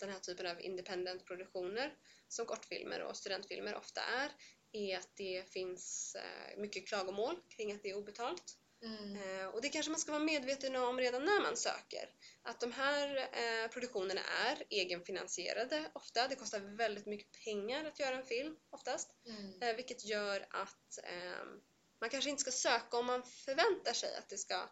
den 0.01 0.09
här 0.09 0.19
typen 0.19 0.47
av 0.47 0.61
independent-produktioner 0.61 1.93
som 2.27 2.45
kortfilmer 2.45 3.01
och 3.01 3.17
studentfilmer 3.17 3.75
ofta 3.75 4.01
är, 4.01 4.31
är 4.71 4.97
att 4.97 5.15
det 5.15 5.49
finns 5.49 6.15
eh, 6.15 6.59
mycket 6.59 6.87
klagomål 6.87 7.35
kring 7.49 7.71
att 7.71 7.83
det 7.83 7.89
är 7.89 7.97
obetalt. 7.97 8.57
Eh, 8.83 9.47
och 9.47 9.61
det 9.61 9.69
kanske 9.69 9.91
man 9.91 9.99
ska 9.99 10.11
vara 10.11 10.23
medveten 10.23 10.75
om 10.75 10.97
redan 10.97 11.25
när 11.25 11.41
man 11.41 11.57
söker. 11.57 12.09
Att 12.41 12.59
de 12.59 12.71
här 12.71 13.17
eh, 13.17 13.69
produktionerna 13.69 14.21
är 14.21 14.63
egenfinansierade 14.69 15.91
ofta. 15.93 16.27
Det 16.27 16.35
kostar 16.35 16.59
väldigt 16.59 17.05
mycket 17.05 17.43
pengar 17.43 17.85
att 17.85 17.99
göra 17.99 18.15
en 18.15 18.25
film 18.25 18.57
oftast. 18.69 19.09
Mm. 19.27 19.61
Eh, 19.61 19.75
vilket 19.75 20.05
gör 20.05 20.45
att 20.49 20.99
eh, 21.03 21.45
man 22.01 22.09
kanske 22.09 22.29
inte 22.29 22.41
ska 22.41 22.51
söka 22.51 22.97
om 22.97 23.05
man 23.05 23.23
förväntar 23.23 23.93
sig 23.93 24.15
att 24.15 24.29
det 24.29 24.37
ska 24.37 24.69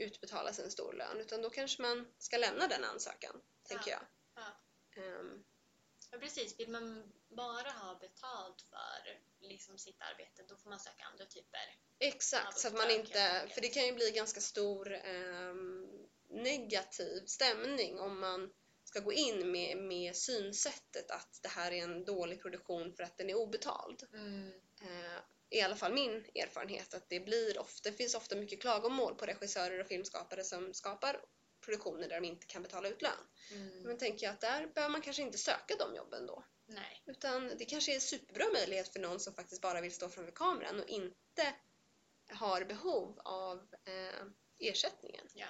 utbetalas 0.00 0.58
en 0.58 0.70
stor 0.70 0.92
lön. 0.92 1.20
Utan 1.20 1.42
då 1.42 1.50
kanske 1.50 1.82
man 1.82 2.12
ska 2.18 2.36
lämna 2.36 2.68
den 2.68 2.84
ansökan, 2.84 3.42
tänker 3.62 3.90
jag. 3.90 4.00
Ja. 4.34 4.56
Ehm, 5.02 5.44
Ja, 6.10 6.18
precis. 6.18 6.60
Vill 6.60 6.70
man 6.70 7.12
bara 7.28 7.70
ha 7.70 7.98
betalt 7.98 8.62
för 8.70 9.20
liksom, 9.40 9.78
sitt 9.78 10.00
arbete 10.00 10.42
då 10.48 10.56
får 10.56 10.70
man 10.70 10.80
söka 10.80 11.04
andra 11.04 11.24
typer. 11.24 11.76
Exakt, 11.98 12.58
så 12.58 12.68
att 12.68 12.74
man 12.74 12.90
inte, 12.90 13.48
för 13.54 13.60
det 13.60 13.68
kan 13.68 13.86
ju 13.86 13.92
bli 13.92 14.10
ganska 14.10 14.40
stor 14.40 14.94
ehm, 14.94 15.88
negativ 16.28 17.26
stämning 17.26 18.00
om 18.00 18.20
man 18.20 18.50
ska 18.84 19.00
gå 19.00 19.12
in 19.12 19.50
med, 19.50 19.76
med 19.76 20.16
synsättet 20.16 21.10
att 21.10 21.40
det 21.42 21.48
här 21.48 21.72
är 21.72 21.82
en 21.82 22.04
dålig 22.04 22.42
produktion 22.42 22.92
för 22.94 23.02
att 23.02 23.18
den 23.18 23.30
är 23.30 23.34
obetald. 23.34 24.02
Eh, 24.82 25.22
I 25.50 25.60
alla 25.60 25.76
fall 25.76 25.92
min 25.92 26.24
erfarenhet 26.34 26.94
att 26.94 27.08
det 27.08 27.20
blir 27.20 27.58
ofta, 27.58 27.90
det 27.90 27.96
finns 27.96 28.14
ofta 28.14 28.36
mycket 28.36 28.60
klagomål 28.60 29.14
på 29.14 29.26
regissörer 29.26 29.80
och 29.80 29.86
filmskapare 29.86 30.44
som 30.44 30.74
skapar 30.74 31.20
produktioner 31.64 32.08
där 32.08 32.20
de 32.20 32.26
inte 32.26 32.46
kan 32.46 32.62
betala 32.62 32.88
ut 32.88 33.02
lön. 33.02 33.12
Mm. 33.52 33.82
Men 33.82 33.98
tänker 33.98 34.26
jag 34.26 34.32
att 34.32 34.40
där 34.40 34.66
behöver 34.66 34.92
man 34.92 35.02
kanske 35.02 35.22
inte 35.22 35.38
söka 35.38 35.74
de 35.78 35.94
jobben 35.94 36.26
då. 36.26 36.44
Nej. 36.66 37.02
Utan 37.06 37.52
det 37.58 37.64
kanske 37.64 37.92
är 37.92 37.94
en 37.94 38.00
superbra 38.00 38.44
möjlighet 38.52 38.88
för 38.92 39.00
någon 39.00 39.20
som 39.20 39.34
faktiskt 39.34 39.62
bara 39.62 39.80
vill 39.80 39.92
stå 39.92 40.08
framför 40.08 40.32
kameran 40.32 40.80
och 40.80 40.88
inte 40.88 41.54
har 42.28 42.64
behov 42.64 43.20
av 43.24 43.58
eh, 43.84 44.26
ersättningen. 44.58 45.26
Ja. 45.34 45.46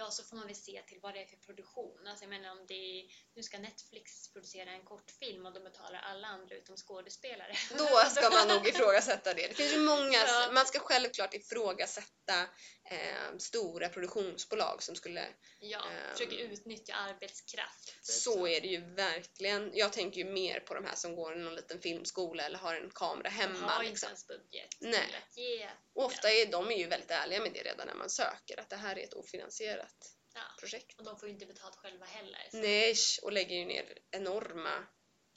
Ja, 0.00 0.10
så 0.10 0.22
får 0.24 0.36
man 0.36 0.46
väl 0.46 0.56
se 0.56 0.82
till 0.88 0.98
vad 1.02 1.14
det 1.14 1.22
är 1.22 1.26
för 1.26 1.36
produktion. 1.36 2.06
Alltså 2.06 2.24
jag 2.24 2.30
menar 2.30 2.50
om 2.50 2.66
det 2.68 2.74
är, 2.74 3.04
nu 3.34 3.42
ska 3.42 3.58
Netflix 3.58 4.32
producera 4.32 4.70
en 4.70 4.84
kortfilm 4.84 5.46
och 5.46 5.52
de 5.52 5.60
betalar 5.60 5.98
alla 5.98 6.28
andra 6.28 6.54
utom 6.54 6.76
skådespelare. 6.76 7.52
Då 7.78 7.86
ska 7.86 8.30
man 8.30 8.48
nog 8.48 8.66
ifrågasätta 8.68 9.34
det. 9.34 9.48
Det 9.48 9.54
finns 9.54 9.72
ju 9.72 9.78
många, 9.78 10.18
Ja. 10.26 10.50
man 10.52 10.66
ska 10.66 10.78
självklart 10.78 11.34
ifrågasätta 11.34 12.42
eh, 12.90 13.36
stora 13.38 13.88
produktionsbolag 13.88 14.82
som 14.82 14.94
skulle 14.96 15.26
Ja, 15.60 15.78
Ehm. 15.90 16.12
försöker 16.12 16.36
utnyttja 16.36 16.94
arbetskraft. 16.94 17.94
Så 18.02 18.46
är 18.48 18.60
det 18.60 18.68
ju 18.68 18.80
verkligen. 18.94 19.70
Jag 19.74 19.92
tänker 19.92 20.18
ju 20.18 20.24
mer 20.24 20.60
på 20.60 20.74
de 20.74 20.84
här 20.84 20.94
som 20.94 21.14
går 21.14 21.36
i 21.36 21.38
någon 21.38 21.54
liten 21.54 21.80
filmskola 21.80 22.42
eller 22.46 22.58
har 22.58 22.74
en 22.74 22.90
kamera 22.94 23.22
De 23.22 23.28
hemma. 23.30 23.66
har 23.68 23.82
inte 23.82 23.90
Liksom. 23.90 24.06
ens 24.06 24.26
budget 24.26 24.76
Nej. 24.80 25.16
att 25.28 25.36
ge. 25.36 25.68
Och 25.94 26.04
ofta 26.04 26.30
är 26.30 26.46
de 26.46 26.70
är 26.70 26.76
ju 26.76 26.86
väldigt 26.86 27.10
ärliga 27.10 27.40
med 27.40 27.52
det 27.52 27.62
redan 27.62 27.86
när 27.86 27.94
man 27.94 28.10
söker, 28.10 28.60
att 28.60 28.70
det 28.70 28.76
här 28.76 28.98
är 28.98 29.04
ett 29.04 29.14
ofinansierat 29.14 29.87
Ja. 30.34 30.40
projekt. 30.60 30.98
Och 30.98 31.04
de 31.04 31.18
får 31.18 31.28
ju 31.28 31.34
inte 31.34 31.46
betalt 31.46 31.76
själva 31.76 32.06
heller. 32.06 32.48
så- 32.50 32.56
Nej, 32.56 32.94
och 33.22 33.32
lägger 33.32 33.56
ju 33.56 33.64
ner 33.64 33.98
enorma 34.10 34.86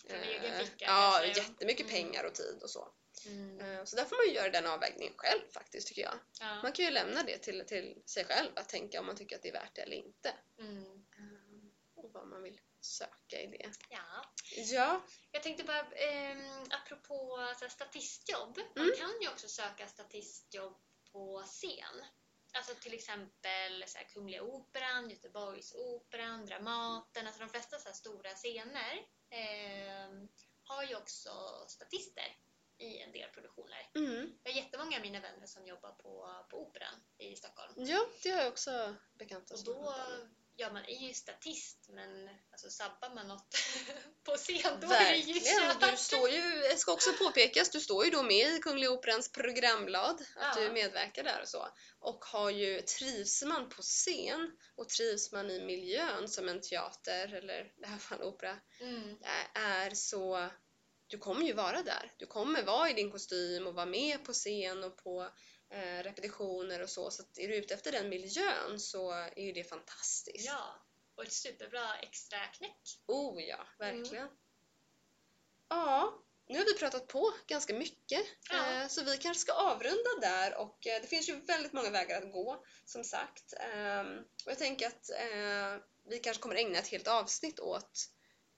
Från 0.07 0.19
egen 0.23 0.65
ficka, 0.65 0.85
ja, 0.85 1.19
kanske. 1.23 1.41
jättemycket 1.41 1.85
Mm. 1.89 1.91
pengar 1.95 2.23
och 2.23 2.33
tid 2.33 2.59
och 2.63 2.69
så. 2.69 2.93
Mm. 3.25 3.59
Eh, 3.59 3.83
Så 3.85 3.95
där 3.95 4.05
får 4.05 4.15
man 4.15 4.25
ju 4.27 4.33
göra 4.33 4.49
den 4.49 4.67
avvägningen 4.67 5.13
själv 5.17 5.41
faktiskt 5.51 5.87
tycker 5.87 6.01
jag. 6.01 6.19
Ja. 6.39 6.61
Man 6.61 6.71
kan 6.71 6.85
ju 6.85 6.91
lämna 6.91 7.23
det 7.23 7.37
till, 7.37 7.65
till 7.67 8.01
sig 8.05 8.25
själv 8.25 8.49
att 8.55 8.69
tänka 8.69 8.99
om 8.99 9.05
man 9.05 9.15
tycker 9.17 9.35
att 9.35 9.41
det 9.41 9.49
är 9.49 9.53
värt 9.53 9.75
det 9.75 9.81
eller 9.81 9.95
inte. 9.95 10.33
Mm. 10.59 10.83
Eh, 10.85 11.71
Och 11.95 12.11
vad 12.13 12.27
man 12.27 12.43
vill 12.43 12.61
söka 12.81 13.41
i 13.41 13.47
det. 13.47 13.69
ja. 13.89 14.25
Ja, 14.57 15.01
Jag 15.31 15.43
tänkte 15.43 15.63
bara, 15.63 15.79
eh, 15.79 16.37
apropå 16.69 17.37
så 17.59 17.65
här, 17.65 17.69
statistjobb. 17.69 18.57
Man 18.75 18.85
Mm. 18.85 18.97
kan 18.97 19.21
ju 19.21 19.29
också 19.29 19.47
söka 19.47 19.87
statistjobb 19.87 20.77
på 21.11 21.43
scen. 21.47 22.05
Alltså 22.53 22.75
till 22.75 22.93
exempel 22.93 23.83
så 23.87 23.97
här, 23.97 24.05
Kungliga 24.05 24.43
Operan, 24.43 25.09
Göteborgsoperan, 25.09 26.45
Dramaten. 26.45 27.27
Alltså 27.27 27.41
de 27.41 27.49
flesta 27.49 27.77
så 27.77 27.93
stora 27.93 28.29
scener 28.29 28.93
eh, 29.29 30.27
har 30.63 30.83
ju 30.83 30.95
också 30.95 31.29
statister 31.67 32.37
i 32.77 32.97
en 32.97 33.11
del 33.11 33.29
produktioner. 33.29 33.89
mm. 33.95 34.39
Jag 34.43 34.51
har 34.51 34.57
jättemånga 34.57 34.97
av 34.97 35.01
mina 35.01 35.19
vänner 35.19 35.47
som 35.47 35.65
jobbar 35.65 35.91
på, 35.91 36.45
på 36.49 36.61
Operan 36.61 36.95
i 37.17 37.35
Stockholm. 37.35 37.73
ja 37.77 38.05
det 38.23 38.29
har 38.31 38.39
jag 38.41 38.47
också 38.51 38.95
bekanta 39.13 39.53
Och 39.53 39.59
som 39.59 39.73
då, 39.73 39.79
jobbar 39.79 40.09
med. 40.19 40.29
Ja 40.62 40.74
man 40.74 40.86
är 40.86 41.08
ju 41.08 41.13
statist 41.13 41.86
men 41.89 42.30
alltså 42.52 42.69
sabbar 42.69 43.15
man 43.15 43.28
något 43.28 43.56
på 44.26 44.36
scen 44.36 44.80
då 44.82 44.88
är 44.91 45.12
det 45.12 45.17
ju 45.17 45.34
Verkligen! 45.34 45.69
Och 45.71 45.80
du 45.82 45.88
kört. 45.88 46.00
står 46.00 46.30
ju, 46.30 46.63
ska 46.78 46.91
också 46.93 47.13
påpekas, 47.13 47.69
du 47.69 47.80
står 47.80 48.06
ju 48.06 48.12
då 48.12 48.24
med 48.24 48.54
i 48.54 48.60
Kungliga 48.60 48.91
Operans 48.91 49.32
programblad, 49.32 50.21
att 50.36 50.56
Ja. 50.58 50.62
du 50.62 50.71
medverkar 50.71 51.24
där 51.24 51.41
och 51.41 51.47
så. 51.47 51.67
Och 52.00 52.26
har 52.26 52.50
ju, 52.50 52.82
trivs 52.82 53.43
man 53.43 53.69
på 53.69 53.82
scen 53.82 54.52
och 54.76 54.89
trivs 54.89 55.32
man 55.32 55.52
i 55.52 55.65
miljön 55.65 56.30
som 56.30 56.50
en 56.50 56.62
teater, 56.62 57.34
eller 57.34 57.65
i 57.65 57.71
det 57.82 57.88
här 57.88 57.97
fallet 57.97 58.26
opera, 58.26 58.58
Mm. 58.80 59.17
är 59.54 59.89
så 59.95 60.50
du 61.08 61.17
kommer 61.17 61.45
ju 61.45 61.54
vara 61.54 61.84
där. 61.84 62.13
Du 62.17 62.26
kommer 62.26 62.63
vara 62.63 62.89
i 62.89 62.93
din 62.93 63.12
kostym 63.12 63.67
och 63.67 63.74
vara 63.74 63.86
med 63.86 64.26
på 64.26 64.34
scen 64.34 64.84
och 64.84 64.97
på 64.97 65.30
eh, 65.71 66.03
repetitioner 66.03 66.81
och 66.81 66.89
så. 66.89 67.12
Så 67.12 67.21
att 67.21 67.38
är 67.38 67.47
du 67.47 67.55
ute 67.55 67.73
efter 67.73 67.91
den 67.91 68.10
miljön 68.10 68.79
så 68.79 69.12
är 69.12 69.41
ju 69.41 69.51
det 69.51 69.63
fantastiskt. 69.63 70.45
Ja, 70.45 70.86
och 71.15 71.23
ett 71.23 71.34
superbra 71.34 71.97
extra 72.01 72.39
knäck. 72.39 72.99
Oh 73.07 73.41
ja, 73.43 73.67
verkligen. 73.79 74.23
Mm. 74.23 74.38
Ja, 75.69 76.23
nu 76.47 76.57
har 76.57 76.65
vi 76.65 76.73
pratat 76.73 77.07
på 77.07 77.34
ganska 77.47 77.73
mycket. 77.73 78.21
Ja. 78.49 78.81
Eh, 78.81 78.88
så 78.88 79.03
vi 79.03 79.17
kanske 79.17 79.41
ska 79.41 79.53
avrunda 79.53 80.10
där 80.21 80.57
och 80.57 80.88
eh, 80.88 81.01
det 81.01 81.07
finns 81.07 81.29
ju 81.29 81.36
väldigt 81.36 81.73
många 81.73 81.89
vägar 81.89 82.21
att 82.21 82.31
gå 82.31 82.65
som 82.86 83.03
sagt. 83.03 83.53
Ehm, 83.53 84.17
och 84.45 84.51
jag 84.51 84.57
tänker 84.57 84.88
att 84.88 85.10
vi 86.10 86.19
kanske 86.19 86.43
kommer 86.43 86.55
ägna 86.55 86.79
ett 86.79 86.88
helt 86.88 87.07
avsnitt 87.07 87.60
åt 87.60 88.10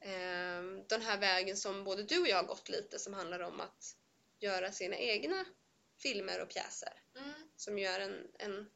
ehm, 0.02 0.88
den 0.88 1.02
här 1.02 1.18
vägen 1.18 1.58
som 1.58 1.84
både 1.84 2.04
du 2.04 2.20
och 2.22 2.28
jag 2.28 2.38
har 2.38 2.44
gått 2.44 2.70
lite 2.70 3.00
som 3.00 3.14
handlar 3.14 3.40
om 3.40 3.62
att 3.62 3.96
göra 4.40 4.72
sina 4.72 4.96
egna 4.96 5.46
filmer 5.98 6.42
och 6.42 6.50
pjäser 6.50 7.03
Mm. 7.16 7.34
som 7.56 7.80
gör 7.80 8.00
en, 8.00 8.28
en 8.40 8.70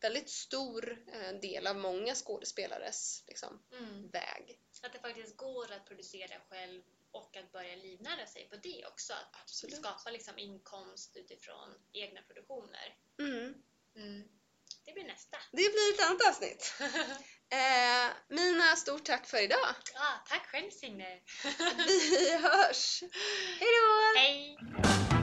väldigt 0.00 0.30
stor 0.30 1.04
eh, 1.12 1.32
del 1.40 1.66
av 1.66 1.76
många 1.76 2.14
skådespelares 2.14 3.24
liksom, 3.26 3.62
Mm. 3.72 4.08
väg. 4.10 4.58
Att 4.82 4.92
det 4.92 4.98
faktiskt 4.98 5.36
går 5.36 5.72
att 5.72 5.86
producera 5.86 6.40
själv 6.48 6.82
och 7.12 7.36
att 7.36 7.52
börja 7.52 7.76
livnära 7.76 8.26
sig 8.26 8.48
på 8.48 8.56
det 8.56 8.86
också. 8.86 9.12
Att 9.12 9.40
Absolut. 9.42 9.76
skapa 9.76 10.10
liksom 10.10 10.38
inkomst 10.38 11.16
utifrån 11.16 11.74
egna 11.92 12.22
produktioner. 12.22 12.96
Mm. 13.18 13.54
Mm. 13.96 14.28
Det 14.84 14.92
blir 14.92 15.04
nästa. 15.04 15.36
Det 15.50 15.56
blir 15.56 15.94
ett 15.94 16.06
annat 16.10 16.28
avsnitt. 16.28 16.74
Eh, 17.52 18.10
Mina, 18.28 18.76
stort 18.76 19.04
tack 19.04 19.26
för 19.26 19.42
idag. 19.42 19.74
ah, 19.94 20.18
tack 20.28 20.46
själv 20.46 20.70
Signe! 20.70 21.20
Vi 21.86 22.36
hörs! 22.42 23.02
Hej 23.60 23.68
då! 23.80 25.19